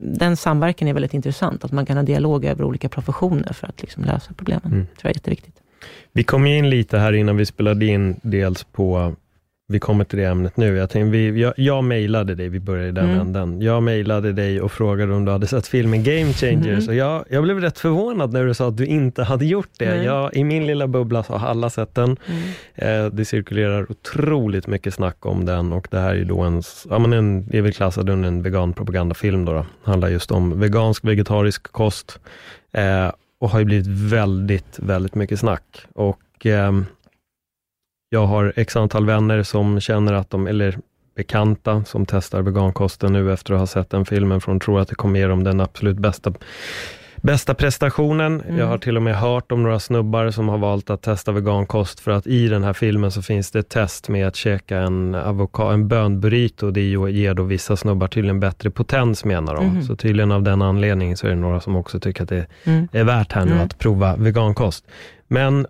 [0.00, 3.82] den samverkan är väldigt intressant, att man kan ha dialog över olika professioner för att
[3.82, 4.66] liksom lösa problemen.
[4.66, 4.78] Mm.
[4.78, 5.54] Det tror jag är jätteviktigt.
[6.12, 9.14] Vi kom in lite här innan vi spelade in, dels på
[9.70, 10.76] vi kommer till det ämnet nu.
[10.76, 13.20] Jag, tänkte, vi, jag, jag mejlade dig, vi börjar i den mm.
[13.20, 13.60] änden.
[13.60, 16.84] Jag mejlade dig och frågade om du hade sett filmen Game Changers.
[16.84, 16.96] Mm.
[16.96, 19.84] jag, jag blev rätt förvånad när du sa att du inte hade gjort det.
[19.84, 20.04] Mm.
[20.04, 22.16] Jag, I min lilla bubbla så har alla sett den.
[22.26, 23.04] Mm.
[23.04, 26.98] Eh, det cirkulerar otroligt mycket snack om den och det här är då en, ja,
[26.98, 29.44] men en är väl klassad under en veganpropagandafilm.
[29.44, 29.66] Då, då.
[29.82, 32.18] Handlar just om vegansk, vegetarisk kost
[32.72, 35.86] eh, och har ju blivit väldigt, väldigt mycket snack.
[35.94, 36.72] Och eh,
[38.12, 40.78] jag har x antal vänner som känner att de, eller
[41.16, 44.88] bekanta som testar vegankosten nu efter att ha sett den filmen, för de tror att
[44.88, 46.32] det kommer ge dem den absolut bästa
[47.22, 48.40] bästa prestationen.
[48.40, 48.58] Mm.
[48.58, 52.00] Jag har till och med hört om några snubbar som har valt att testa vegankost
[52.00, 55.14] för att i den här filmen så finns det ett test med att käka en,
[55.14, 56.70] avokado, en bönburrito.
[56.70, 59.64] Det ger då vissa snubbar tydligen bättre potens menar de.
[59.64, 59.82] Mm.
[59.82, 62.88] Så tydligen av den anledningen så är det några som också tycker att det mm.
[62.92, 63.64] är värt här nu mm.
[63.64, 64.84] att prova vegankost.
[65.28, 65.66] Men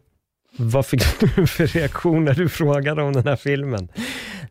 [0.61, 3.89] vad fick du för reaktion när du frågade om den här filmen?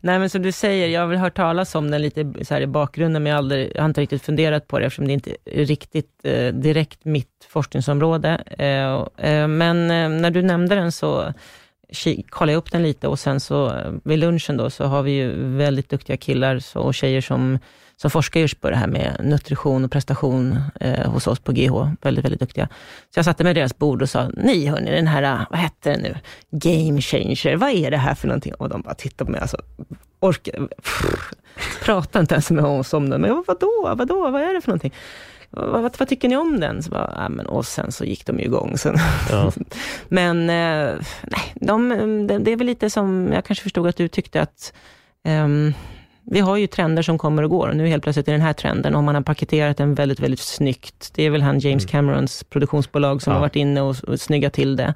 [0.01, 2.61] Nej men som du säger, jag har väl hört talas om den lite så här
[2.61, 5.35] i bakgrunden, men jag, aldrig, jag har inte riktigt funderat på det, eftersom det inte
[5.45, 8.43] är riktigt eh, direkt mitt forskningsområde.
[8.57, 11.33] Eh, eh, men eh, när du nämnde den så
[12.29, 15.11] kollade jag upp den lite och sen så eh, vid lunchen då, så har vi
[15.11, 17.59] ju väldigt duktiga killar så, och tjejer som
[18.01, 21.73] som forskar just på det här med nutrition och prestation eh, hos oss på GH.
[22.01, 22.67] Väldigt, väldigt duktiga.
[23.13, 25.89] Så jag satte mig vid deras bord och sa, ni hörni, den här, vad hette
[25.89, 26.17] den nu?
[26.51, 28.53] Game changer, vad är det här för någonting?
[28.53, 29.57] Och de bara tittade på mig, alltså,
[30.19, 30.51] orka,
[31.83, 33.21] prata inte ens med oss om den.
[33.21, 34.93] Men jag, vadå, vadå, vad är det för någonting?
[35.49, 36.83] Vad, vad, vad, tycker ni om den?
[36.83, 38.77] Så bara, ja, men, och sen så gick de ju igång.
[38.77, 38.95] Sen.
[39.31, 39.51] Ja.
[40.07, 41.89] men eh, nej, de,
[42.27, 44.73] det, det, är väl lite som, jag kanske förstod att du tyckte att
[45.27, 45.73] um,
[46.31, 48.53] vi har ju trender som kommer och går och nu helt plötsligt är den här
[48.53, 51.11] trenden och man har paketerat den väldigt, väldigt snyggt.
[51.15, 51.91] Det är väl han James mm.
[51.91, 53.35] Camerons produktionsbolag som ja.
[53.35, 54.93] har varit inne och, och snyggat till det.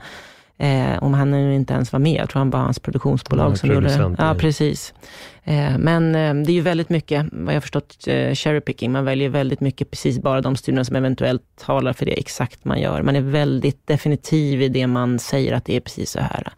[0.57, 3.55] Eh, om han nu inte ens var med, jag tror han var hans produktionsbolag ja,
[3.55, 4.15] som gjorde det.
[4.17, 4.93] Ja, precis.
[5.43, 8.91] Eh, men eh, det är ju väldigt mycket, vad jag har förstått, eh, cherry picking.
[8.91, 12.81] Man väljer väldigt mycket precis bara de studierna som eventuellt talar för det exakt man
[12.81, 13.01] gör.
[13.01, 16.53] Man är väldigt definitiv i det man säger att det är precis så här.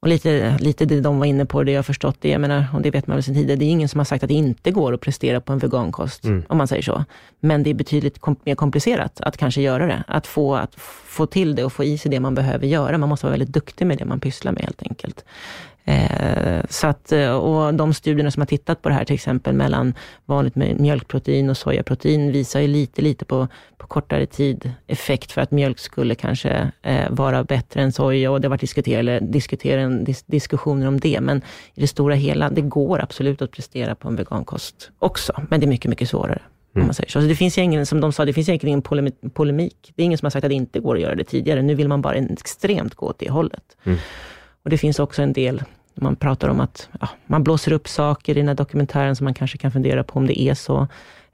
[0.00, 2.64] Och lite, lite det de var inne på, det jag har förstått, det, jag menar,
[2.74, 4.34] och det vet man väl sedan tidigare, det är ingen som har sagt att det
[4.34, 6.44] inte går att prestera på en vegankost, mm.
[6.48, 7.04] om man säger så.
[7.40, 10.04] Men det är betydligt kom mer komplicerat att kanske göra det.
[10.06, 10.74] Att få, att
[11.06, 12.98] få till det och få i sig det man behöver göra.
[12.98, 15.24] Man måste vara väldigt duktig med det man pysslar med helt enkelt.
[15.88, 19.54] Eh, så att, eh, och de studierna som har tittat på det här, till exempel
[19.54, 19.94] mellan
[20.26, 25.50] vanligt mjölkprotein och sojaprotein, visar ju lite, lite på, på kortare tid effekt för att
[25.50, 30.22] mjölk skulle kanske eh, vara bättre än soja och det har varit diskuterat, diskutera, dis,
[30.22, 31.20] diskussioner om det.
[31.20, 31.42] Men
[31.74, 35.66] i det stora hela, det går absolut att prestera på en vegankost också, men det
[35.66, 36.42] är mycket, mycket svårare.
[36.74, 36.82] Mm.
[36.82, 37.20] Om man säger så.
[37.20, 37.28] så.
[37.28, 39.92] det finns ingen, som de sa, det finns egentligen ingen polemik.
[39.96, 41.62] Det är ingen som har sagt att det inte går att göra det tidigare.
[41.62, 43.76] Nu vill man bara extremt gå åt det hållet.
[43.84, 43.98] Mm.
[44.62, 45.62] Och det finns också en del
[46.00, 49.34] man pratar om att ja, man blåser upp saker i den här dokumentären, som man
[49.34, 50.86] kanske kan fundera på om det är så.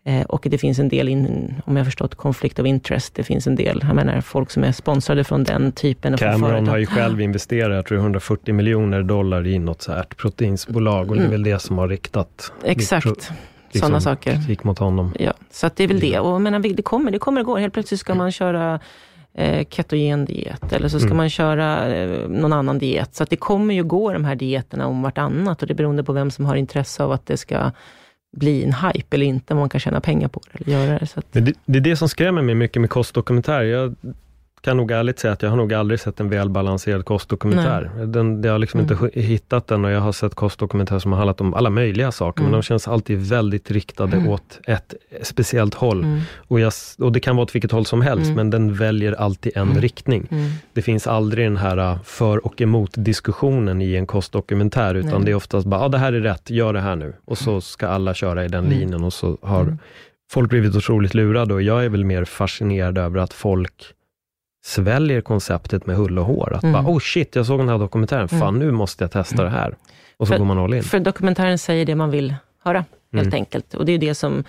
[0.07, 3.15] Eh, och det finns en del, in, om jag förstått, conflict of interest.
[3.15, 6.79] Det finns en del, jag menar, folk som är sponsrade från den typen Cameron har
[6.79, 11.25] ju själv investerat, jag tror 140 miljoner dollar i något så här ärtproteinsbolag och det
[11.25, 13.07] är väl det som har riktat Exakt.
[13.07, 13.37] Liksom,
[13.81, 14.33] sådana saker.
[14.33, 15.15] kritik mot honom.
[15.19, 16.19] Ja, så att det är väl det.
[16.19, 17.59] Och menar, det kommer, det kommer och går.
[17.59, 18.81] Helt plötsligt ska man köra
[19.35, 21.17] eh, ketogen diet eller så ska mm.
[21.17, 23.15] man köra eh, någon annan diet.
[23.15, 26.13] Så att det kommer ju gå de här dieterna om vartannat och det beroende på
[26.13, 27.71] vem som har intresse av att det ska
[28.37, 31.07] bli en hype eller inte, om man kan tjäna pengar på det eller göra det.
[31.07, 31.27] Så att...
[31.33, 33.65] det, det, är det som skrämmer mig mycket med kostdokumentärer.
[33.65, 33.95] Jag
[34.65, 37.91] kan nog ärligt säga att jag har nog aldrig sett en välbalanserad kostdokumentär.
[38.07, 38.93] Den, jag har liksom mm.
[38.93, 42.41] inte hittat den och jag har sett kostdokumentärer som har handlat om alla möjliga saker,
[42.41, 42.51] mm.
[42.51, 44.29] men de känns alltid väldigt riktade mm.
[44.29, 46.05] åt ett speciellt håll.
[46.05, 46.21] Mm.
[46.37, 48.37] Och, jag, och, det kan vara åt vilket håll som helst, mm.
[48.37, 49.81] men den väljer alltid en mm.
[49.81, 50.29] riktning.
[50.73, 55.25] Det finns aldrig den här äh, för och emot diskussionen i en kostdokumentär, utan Nej.
[55.25, 57.13] det är oftast bara, ja det här är rätt, gör det här nu.
[57.25, 59.77] Och så ska alla köra i den linjen och så har
[60.31, 63.95] folk blivit otroligt lurade och jag är väl mer fascinerad över att folk
[64.65, 66.53] sväljer konceptet med hull och hår.
[66.55, 66.73] Att mm.
[66.73, 68.59] bara, oh shit, jag såg den här dokumentären, fan mm.
[68.59, 69.77] nu måste jag testa det här.
[70.17, 70.83] Och så för, går man all in.
[70.83, 72.35] För dokumentären säger det man vill
[72.65, 73.35] höra, helt mm.
[73.35, 73.75] enkelt.
[73.75, 74.45] Och det är det som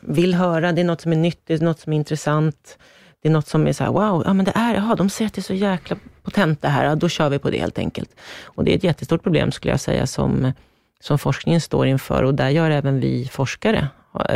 [0.00, 2.78] vill höra, det är något som är nytt, det är något som är intressant.
[3.22, 5.26] Det är något som är så här, wow, ja men det är, jaha, de säger
[5.26, 7.78] att det är så jäkla potent det här, ja, då kör vi på det helt
[7.78, 8.10] enkelt.
[8.44, 10.52] Och det är ett jättestort problem skulle jag säga som,
[11.00, 13.88] som forskningen står inför och där gör även vi forskare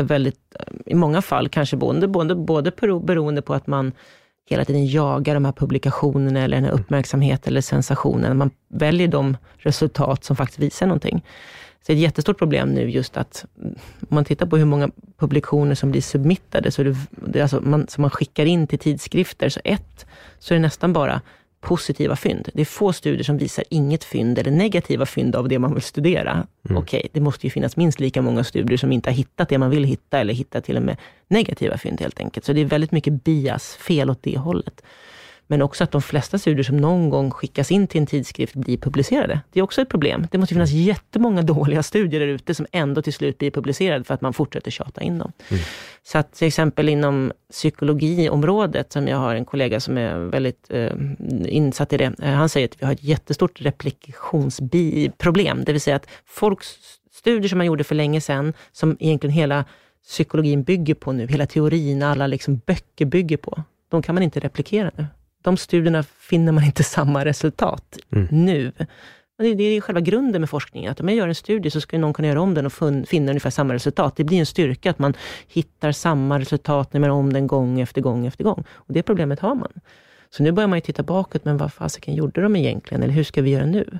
[0.02, 2.72] väldigt, i många fall kanske både, både, både
[3.02, 3.92] beroende på att man
[4.48, 8.36] hela tiden jagar de här publikationerna eller den här uppmärksamheten eller sensationen.
[8.36, 11.24] Man väljer de resultat som faktiskt visar någonting.
[11.80, 13.44] Så det är ett jättestort problem nu just att,
[14.00, 17.88] om man tittar på hur många publikationer som blir submittade, så det, det alltså man,
[17.88, 20.06] som man skickar in till tidskrifter, så ett,
[20.38, 21.20] så är det nästan bara
[21.60, 22.48] positiva fynd.
[22.54, 25.82] Det är få studier som visar inget fynd eller negativa fynd av det man vill
[25.82, 26.32] studera.
[26.32, 26.76] Mm.
[26.76, 29.58] Okej, okay, det måste ju finnas minst lika många studier som inte har hittat det
[29.58, 30.96] man vill hitta, eller hittat till och med
[31.28, 32.46] negativa fynd helt enkelt.
[32.46, 34.82] Så det är väldigt mycket bias, fel åt det hållet.
[35.50, 38.78] Men också att de flesta studier som någon gång skickas in till en tidskrift blir
[38.78, 39.40] publicerade.
[39.52, 40.26] Det är också ett problem.
[40.30, 44.14] Det måste finnas jättemånga dåliga studier där ute som ändå till slut blir publicerade för
[44.14, 45.32] att man fortsätter tjata in dem.
[45.48, 45.62] Mm.
[46.02, 50.92] Så att till exempel inom psykologiområdet, som jag har en kollega som är väldigt eh,
[51.46, 55.64] insatt i det, eh, han säger att vi har ett jättestort replikationsproblem.
[55.64, 56.76] Det vill säga att folks
[57.12, 59.64] studier som man gjorde för länge sedan, som egentligen hela
[60.04, 64.40] psykologin bygger på nu, hela teorin, alla liksom böcker bygger på, de kan man inte
[64.40, 65.06] replikera nu
[65.48, 68.28] de studierna finner man inte samma resultat mm.
[68.30, 68.72] nu.
[69.38, 71.98] Det, det är själva grunden med forskningen, att om jag gör en studie så ska
[71.98, 72.72] någon kunna göra om den och
[73.08, 74.16] finna ungefär samma resultat.
[74.16, 75.14] Det blir en styrka att man
[75.48, 78.64] hittar samma resultat när man gör om den gång efter gång efter gång.
[78.70, 79.72] Och Det problemet har man.
[80.30, 83.02] Så nu börjar man ju titta bakåt, men vad fasiken gjorde de egentligen?
[83.02, 83.98] Eller hur ska vi göra nu?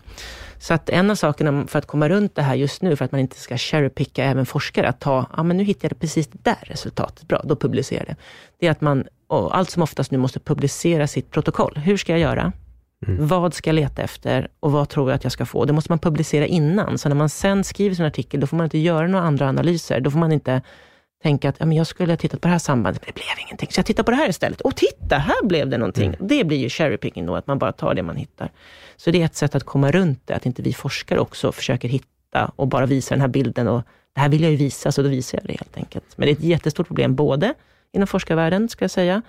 [0.59, 3.13] Så att en av sakerna för att komma runt det här just nu, för att
[3.13, 6.45] man inte ska cherrypicka även forskare, att ta, ja men nu hittade jag precis det
[6.45, 8.23] där resultatet, bra, då publicerar jag det.
[8.59, 11.77] Det är att man och allt som oftast nu måste publicera sitt protokoll.
[11.77, 12.53] Hur ska jag göra?
[13.07, 13.27] Mm.
[13.27, 15.65] Vad ska jag leta efter och vad tror jag att jag ska få?
[15.65, 16.99] Det måste man publicera innan.
[16.99, 20.01] Så när man sen skriver sin artikel, då får man inte göra några andra analyser.
[20.01, 20.63] Då får man inte
[21.23, 23.47] tänka att ja, men jag skulle ha tittat på det här sambandet, men det blev
[23.47, 23.69] ingenting.
[23.71, 24.61] Så jag tittar på det här istället.
[24.61, 26.15] Och titta, här blev det någonting.
[26.15, 26.29] Mm.
[26.29, 28.51] Det blir ju cherry picking då, att man bara tar det man hittar.
[28.97, 31.89] Så det är ett sätt att komma runt det, att inte vi forskare också försöker
[31.89, 33.69] hitta och bara visa den här bilden.
[33.69, 33.83] Och
[34.15, 36.05] det här vill jag ju visa, så då visar jag det helt enkelt.
[36.17, 37.55] Men det är ett jättestort problem, både
[37.93, 39.23] inom forskarvärlden, ska jag säga.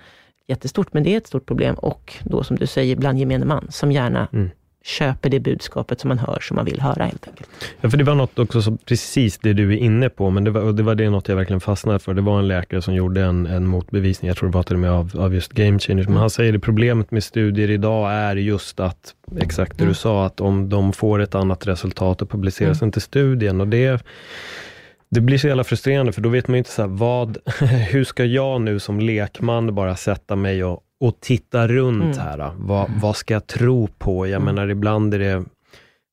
[0.46, 1.74] Jättestort, men det är ett stort problem.
[1.74, 4.50] Och då som du säger, bland gemene man, som gärna mm.
[4.84, 7.50] Köper det budskapet som man hör, som man vill höra helt enkelt.
[7.80, 10.50] Ja, för det var något också, som, precis det du är inne på, men det
[10.50, 12.14] var, det var det något jag verkligen fastnade för.
[12.14, 14.80] Det var en läkare som gjorde en, en motbevisning, jag tror det var till och
[14.80, 18.36] med av, av just Game Changers, men han säger att problemet med studier idag är
[18.36, 19.88] just att, exakt det mm.
[19.88, 22.88] du sa, att om de får ett annat resultat och publiceras mm.
[22.88, 23.60] inte studien.
[23.60, 24.02] Och det
[25.12, 27.38] det blir så jävla frustrerande, för då vet man inte så här, vad,
[27.90, 32.18] hur ska jag nu som lekman bara sätta mig och, och titta runt mm.
[32.18, 32.52] här?
[32.56, 34.26] Vad, vad ska jag tro på?
[34.26, 34.54] Jag mm.
[34.54, 35.44] menar, ibland är det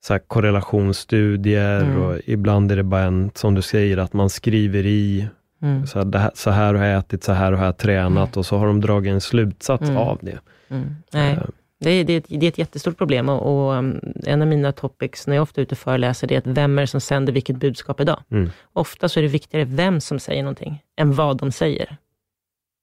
[0.06, 2.02] så korrelationsstudier mm.
[2.02, 5.28] och ibland är det bara en, som du säger, att man skriver i
[5.62, 5.88] Mm.
[5.88, 8.40] Så, här, så, här, har jag ätit, så här har jag tränat mm.
[8.40, 9.98] och så har de dragit en slutsats mm.
[9.98, 10.40] av det.
[10.70, 10.96] Mm.
[11.14, 11.34] Nej.
[11.34, 11.44] Uh,
[11.80, 14.48] det är, det, är ett, det är ett jättestort problem och, och um, en av
[14.48, 16.88] mina topics när jag ofta är ute och föreläser, det är att vem är det
[16.88, 18.24] som sänder vilket budskap idag?
[18.32, 18.50] Mm.
[18.74, 21.98] Ofta så är det viktigare vem som säger någonting, än vad de säger.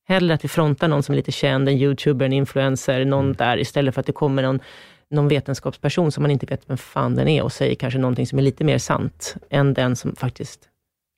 [0.06, 3.36] Hellre att vi frontar någon som är lite känd, en youtuber, en influencer, någon mm.
[3.36, 4.60] där, istället för att det kommer någon,
[5.10, 8.38] någon vetenskapsperson som man inte vet vem fan den är och säger kanske någonting som
[8.38, 10.68] är lite mer sant, än den som faktiskt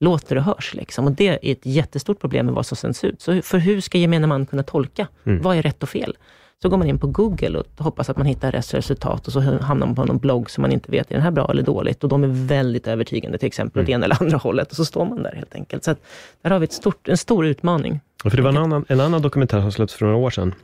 [0.01, 0.74] låter och hörs.
[0.74, 1.05] Liksom.
[1.05, 3.20] Och det är ett jättestort problem med vad som sänds ut.
[3.20, 5.09] Så för hur ska gemene man kunna tolka?
[5.24, 5.43] Mm.
[5.43, 6.16] Vad är rätt och fel?
[6.63, 9.41] Så går man in på Google och hoppas att man hittar rätt resultat och så
[9.41, 12.05] hamnar man på någon blogg som man inte vet, är den här bra eller dåligt?
[12.05, 13.95] Och de är väldigt övertygande, till exempel, åt mm.
[13.95, 14.71] ena eller andra hållet.
[14.71, 15.85] Och så står man där helt enkelt.
[15.85, 15.99] Så att,
[16.43, 18.01] där har vi ett stort, en stor utmaning.
[18.23, 20.55] för det var en annan, en annan dokumentär som släpptes för några år sedan,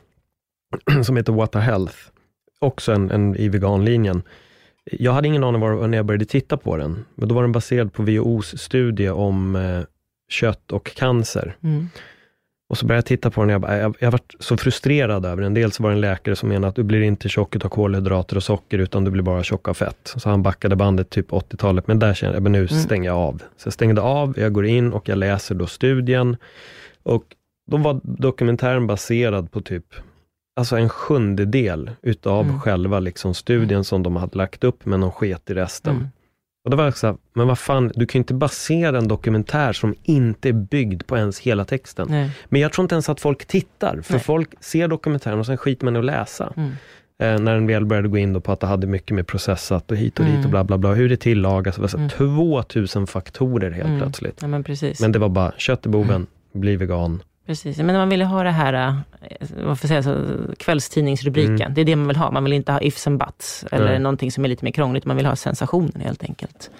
[1.03, 1.95] som heter What the Health.
[2.59, 4.21] Också en, en i veganlinjen.
[4.91, 7.51] Jag hade ingen aning var när jag började titta på den, men då var den
[7.51, 9.81] baserad på WHOs studie om eh,
[10.29, 11.55] kött och cancer.
[11.63, 11.89] Mm.
[12.73, 15.25] Och så började jag titta på den och jag, bara, jag, jag varit så frustrerad
[15.25, 15.53] över den.
[15.53, 18.43] Dels var det en läkare som menade att du blir inte tjock av kolhydrater och
[18.43, 20.13] socker, utan du blir bara tjock av fett.
[20.15, 22.67] Så han backade bandet typ 80-talet, men där kände jag, men nu mm.
[22.67, 23.41] stänger jag av.
[23.57, 26.37] Så jag stängde av, jag går in och jag läser då studien.
[27.03, 27.23] Och
[27.71, 29.85] då var dokumentären baserad på typ
[30.55, 32.59] alltså en sjundedel utav mm.
[32.59, 35.95] själva liksom studien som de hade lagt upp, men de sket i resten.
[35.95, 36.07] Mm.
[36.63, 39.07] Och då var jag så här, men vad fan, du kan ju inte basera en
[39.07, 42.07] dokumentär som inte är byggd på ens hela texten.
[42.09, 42.31] Nej.
[42.49, 44.23] Men jag tror inte ens att folk tittar, för Nej.
[44.23, 46.53] folk ser dokumentären och sen skiter man i att läsa.
[46.55, 46.71] Mm.
[47.19, 49.97] Eh, när den väl började gå in på att det hade mycket mer processat och
[49.97, 50.37] hit och mm.
[50.37, 51.75] dit och bla bla bla, hur det tillagas.
[51.75, 52.09] Det mm.
[52.09, 53.99] 2000 faktorer helt mm.
[53.99, 54.37] plötsligt.
[54.41, 54.65] Ja, men,
[55.01, 56.27] men det var bara, kött i boven, mm.
[56.53, 60.17] bli vegan, Precis, men man vill ju ha det här, eh, vad får säga, så,
[60.57, 61.61] kvällstidningsrubriken.
[61.61, 61.73] Mm.
[61.73, 62.31] Det är det man vill ha.
[62.31, 64.03] Man vill inte ha ifs and buts, eller mm.
[64.03, 65.05] någonting som är lite mer krångligt.
[65.05, 66.71] Man vill ha sensationen helt enkelt.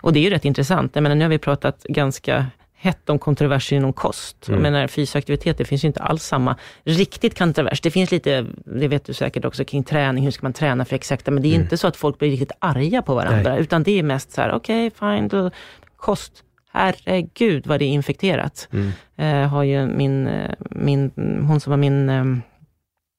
[0.00, 0.90] Och det är ju rätt intressant.
[0.94, 4.48] Jag menar, nu har vi pratat ganska hett om kontroverser inom kost.
[4.48, 4.64] Mm.
[4.64, 7.80] Jag menar, fysisk aktivitet, det finns ju inte alls samma riktigt kontrovers.
[7.80, 10.24] Det finns lite, det vet du säkert också, kring träning.
[10.24, 11.30] Hur ska man träna för exakta?
[11.30, 11.62] Men det är mm.
[11.62, 13.52] inte så att folk blir riktigt arga på varandra.
[13.52, 13.60] Nej.
[13.60, 15.50] Utan det är mest så här, okej, okay, fine, då,
[15.96, 16.32] kost
[16.72, 18.68] herregud vad det är infekterat.
[18.72, 18.92] Mm.
[19.16, 21.10] Eh, har ju min, eh, min,
[21.48, 22.24] hon som var min eh,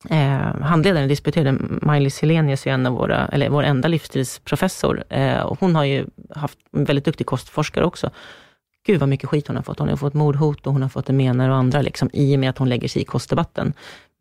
[0.10, 5.04] eh handledare, disputerade, Maj-Lis Helenius, är en av våra, eller vår enda livsstilsprofessor.
[5.10, 8.10] Eh, och hon har ju haft en väldigt duktig kostforskare också.
[8.86, 9.80] Gud vad mycket skit hon har fått.
[9.80, 12.40] Hon har fått mordhot och hon har fått det med och andra, liksom, i och
[12.40, 13.74] med att hon lägger sig i kostdebatten.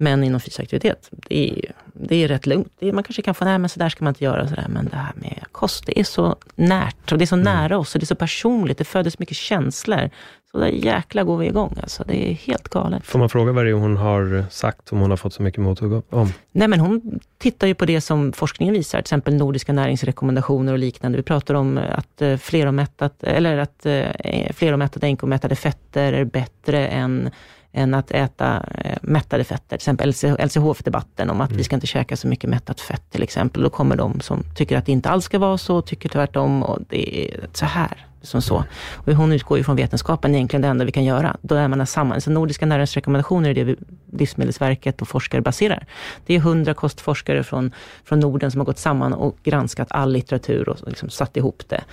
[0.02, 2.72] Men inom fysisk aktivitet, det är, det är rätt lugnt.
[2.80, 4.66] Är, man kanske kan få, nej men så där ska man inte göra, så där.
[4.68, 7.44] men det här med kost, det är så närt och det är så mm.
[7.44, 8.78] nära oss och det är så personligt.
[8.78, 10.10] Det föder så mycket känslor.
[10.52, 12.04] Så där jäkla går vi igång alltså.
[12.06, 13.06] Det är helt galet.
[13.06, 15.60] Får man fråga vad det är hon har sagt, som hon har fått så mycket
[15.60, 16.32] mothugg om?
[16.52, 20.78] Nej, men hon tittar ju på det som forskningen visar, till exempel nordiska näringsrekommendationer och
[20.78, 21.16] liknande.
[21.18, 27.30] Vi pratar om att eh, fleromättat, eller att eh, fleromättade enkelmättade fetter är bättre än
[27.72, 29.68] än att äta eh, mättade fetter.
[29.68, 31.58] Till exempel LCHF-debatten om att mm.
[31.58, 33.62] vi ska inte käka så mycket mättat fett till exempel.
[33.62, 36.78] Då kommer de som tycker att det inte alls ska vara så, tycker tvärtom och
[36.88, 38.06] det är så här.
[38.24, 38.64] Som så.
[38.94, 41.36] Och hon utgår ju från vetenskapen, egentligen det enda vi kan göra.
[41.42, 42.20] Då är man samman.
[42.20, 43.76] Så nordiska näringsrekommendationer är det vi,
[44.12, 45.86] Livsmedelsverket och forskare baserar.
[46.26, 47.72] Det är hundra kostforskare från,
[48.04, 51.84] från Norden som har gått samman och granskat all litteratur och liksom satt ihop det.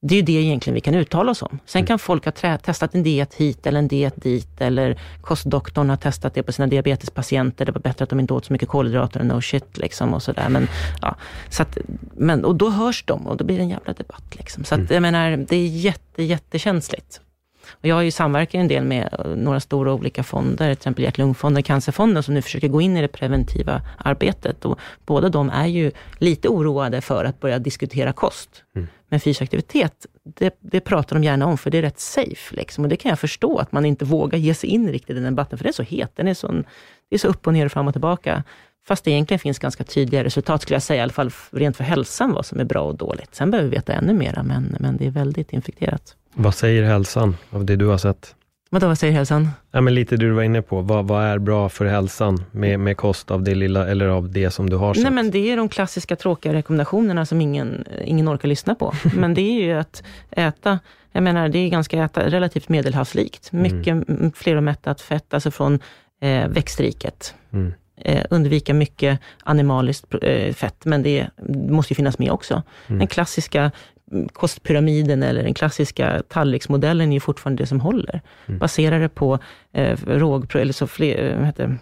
[0.00, 1.58] Det är ju det egentligen vi kan uttala oss om.
[1.66, 1.86] Sen mm.
[1.86, 6.34] kan folk ha testat en diet hit eller en diet dit, eller kostdoktorn har testat
[6.34, 7.64] det på sina diabetespatienter.
[7.64, 9.78] Det var bättre att de inte åt så mycket kolhydrater no shit.
[9.78, 10.48] Liksom, och sådär.
[10.48, 10.68] Men,
[11.02, 11.16] ja,
[11.48, 11.78] så att,
[12.16, 14.36] men, och då hörs de och då blir det en jävla debatt.
[14.36, 14.64] Liksom.
[14.64, 14.94] Så att, mm.
[14.94, 17.20] jag menar, det är jätte, jättekänsligt.
[17.72, 21.04] Och jag har ju samverkat en del med eh, några stora olika fonder, till exempel
[21.04, 24.64] Hjärt-Lungfonden, Cancerfonden, som nu försöker gå in i det preventiva arbetet.
[24.64, 28.64] Och båda de är ju lite oroade för att börja diskutera kost.
[28.76, 28.88] Mm.
[29.08, 32.56] Men fysisk aktivitet, det, det, pratar de gärna om, för det är rätt safe.
[32.56, 32.84] Liksom.
[32.84, 35.24] Och det kan jag förstå, att man inte vågar ge sig in riktigt i den
[35.24, 36.10] debatten, för det är så het.
[36.14, 36.52] Den är så,
[37.08, 38.44] det är så upp och ner, fram och tillbaka.
[38.88, 41.84] Fast det egentligen finns ganska tydliga resultat, skulle jag säga, i alla fall rent för
[41.84, 43.34] hälsan, vad som är bra och dåligt.
[43.34, 46.16] Sen behöver vi veta ännu mera, men, men det är väldigt infekterat.
[46.34, 48.34] Vad säger hälsan av det du har sett?
[48.70, 49.50] Vadå, vad säger hälsan?
[49.72, 50.80] Ja, men lite det du var inne på.
[50.80, 54.50] Vad, vad är bra för hälsan med, med kost av det lilla, eller av det
[54.50, 55.02] som du har sett?
[55.02, 58.94] Nej, men det är de klassiska tråkiga rekommendationerna som ingen, ingen orkar lyssna på.
[59.14, 60.78] men det är ju att äta,
[61.12, 63.52] jag menar det är ganska äta, relativt medelhavslikt.
[63.52, 63.62] Mm.
[63.62, 64.32] Mycket mm.
[64.32, 65.78] fleromättat fett, alltså från
[66.20, 67.34] eh, växtriket.
[67.52, 67.72] Mm.
[68.00, 71.28] Eh, undvika mycket animaliskt eh, fett, men det
[71.68, 72.62] måste ju finnas med också.
[72.86, 72.98] Mm.
[72.98, 73.70] Den klassiska
[74.32, 78.20] kostpyramiden eller den klassiska tallriksmodellen är fortfarande det som håller.
[78.46, 78.58] Mm.
[78.58, 79.38] Baserade på
[79.72, 81.78] eh, råg, eller så fler, vad heter,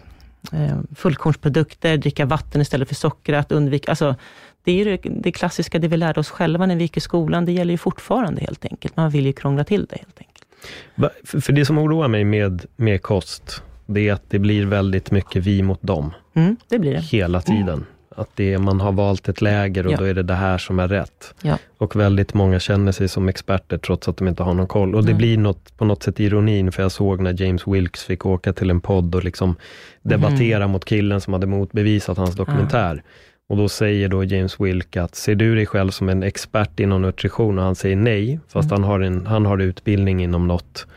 [0.53, 4.15] eh, fullkornsprodukter, dricka vatten istället för socker, att undvika, alltså,
[4.63, 7.45] det är det, det klassiska, det vi lärde oss själva när vi gick i skolan,
[7.45, 8.97] det gäller ju fortfarande helt enkelt.
[8.97, 11.43] Man vill ju krångla till det helt enkelt.
[11.43, 15.43] För det som oroar mig med, med kost, det är att det blir väldigt mycket
[15.43, 16.13] vi mot dem.
[16.33, 16.99] Mm, det blir det.
[16.99, 17.69] Hela tiden.
[17.69, 17.85] Mm.
[18.17, 19.97] Att det är, man har valt ett läger och ja.
[19.97, 21.33] då är det det här som är rätt.
[21.41, 21.57] Ja.
[21.77, 24.95] Och väldigt många känner sig som experter trots att de inte har någon koll.
[24.95, 25.17] Och det mm.
[25.17, 28.69] blir något, på något sätt ironin, för jag såg när James Wilkes fick åka till
[28.69, 29.55] en podd och liksom
[30.01, 30.71] debattera mm.
[30.71, 32.91] mot killen som hade motbevisat hans dokumentär.
[32.91, 33.03] Mm.
[33.49, 37.01] Och då säger då James Wilk att, ser du dig själv som en expert inom
[37.01, 37.59] nutrition?
[37.59, 38.83] Och han säger nej, fast mm.
[38.83, 40.87] han, har en, han har utbildning inom något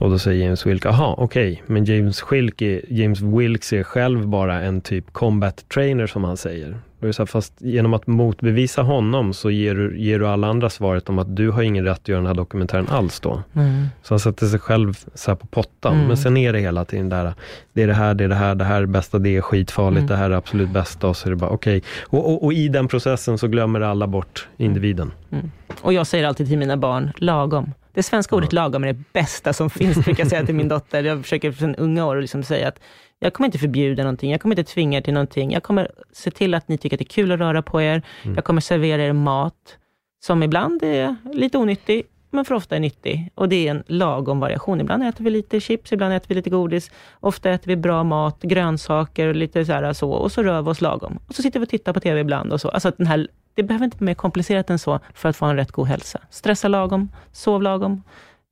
[0.00, 1.64] Och då säger James Wilk, aha, okej, okay.
[1.66, 6.36] men James, Wilk är, James Wilkes är själv bara en typ combat trainer som han
[6.36, 6.78] säger.
[6.98, 10.28] Då är det så här, fast genom att motbevisa honom så ger du, ger du
[10.28, 13.20] alla andra svaret om att du har ingen rätt att göra den här dokumentären alls
[13.20, 13.42] då.
[13.54, 13.86] Mm.
[14.02, 15.94] Så han sätter sig själv så på pottan.
[15.94, 16.06] Mm.
[16.06, 17.34] Men sen är det hela tiden där,
[17.72, 19.98] det är det här, det är det här, det här är bästa, det är skitfarligt,
[19.98, 20.08] mm.
[20.08, 21.78] det här är absolut bästa och så är det bara okej.
[21.78, 22.20] Okay.
[22.20, 25.12] Och, och, och, i den processen så glömmer alla bort individen.
[25.30, 25.50] Mm.
[25.80, 27.72] Och jag säger alltid till mina barn, lagom.
[27.92, 31.04] Det svenska ordet lagom är det bästa som finns, brukar jag säga till min dotter.
[31.04, 32.80] Jag försöker sedan unga år liksom säga att
[33.18, 35.52] jag kommer inte förbjuda någonting, jag kommer inte tvinga er till någonting.
[35.52, 38.02] Jag kommer se till att ni tycker att det är kul att röra på er.
[38.22, 38.34] Mm.
[38.34, 39.78] Jag kommer servera er mat,
[40.24, 43.30] som ibland är lite onyttig, men för ofta är nyttig.
[43.34, 44.80] Och det är en lagom variation.
[44.80, 46.90] Ibland äter vi lite chips, ibland äter vi lite godis.
[47.20, 50.70] Ofta äter vi bra mat, grönsaker och lite så, här, så och så rör vi
[50.70, 51.18] oss lagom.
[51.26, 52.68] Och så sitter vi och tittar på TV ibland och så.
[52.68, 55.56] Alltså den här, det behöver inte vara mer komplicerat än så för att få en
[55.56, 56.20] rätt god hälsa.
[56.30, 58.02] Stressa lagom, sov lagom.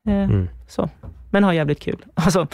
[0.09, 0.49] Eh, mm.
[0.69, 0.89] Så
[1.31, 2.05] men ha jävligt kul.
[2.15, 2.47] Alltså,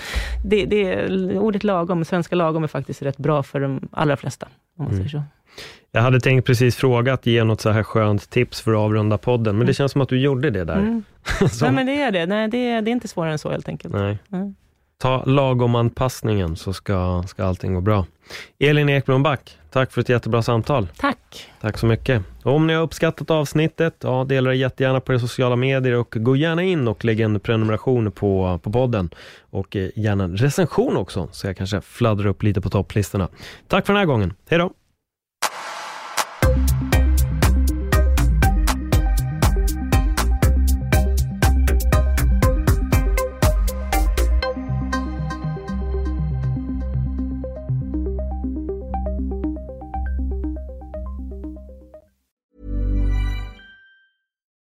[0.44, 4.46] det, det, ordet lagom, svenska lagom, är faktiskt rätt bra för de allra flesta,
[4.78, 4.96] om man mm.
[4.96, 5.22] säger så.
[5.92, 9.18] Jag hade tänkt precis fråga att ge något så här skönt tips för att avrunda
[9.18, 9.74] podden, men det mm.
[9.74, 10.78] känns som att du gjorde det där.
[10.78, 11.04] Mm.
[11.62, 12.26] Nej, men det är det.
[12.26, 13.94] Nej, det, är, det är inte svårare än så helt enkelt.
[13.94, 14.18] Nej.
[14.32, 14.54] Mm.
[14.98, 18.06] Ta lagom anpassningen så ska, ska allting gå bra.
[18.58, 20.88] Elin Ekblom Back, tack för ett jättebra samtal.
[20.96, 21.50] Tack.
[21.60, 22.22] Tack så mycket.
[22.42, 26.14] Och om ni har uppskattat avsnittet, ja, dela det jättegärna på era sociala medier och
[26.18, 29.10] gå gärna in och lägg en prenumeration på, på podden.
[29.50, 33.28] Och eh, gärna en recension också, så jag kanske fladdrar upp lite på topplistorna.
[33.68, 34.34] Tack för den här gången.
[34.48, 34.70] Hej då!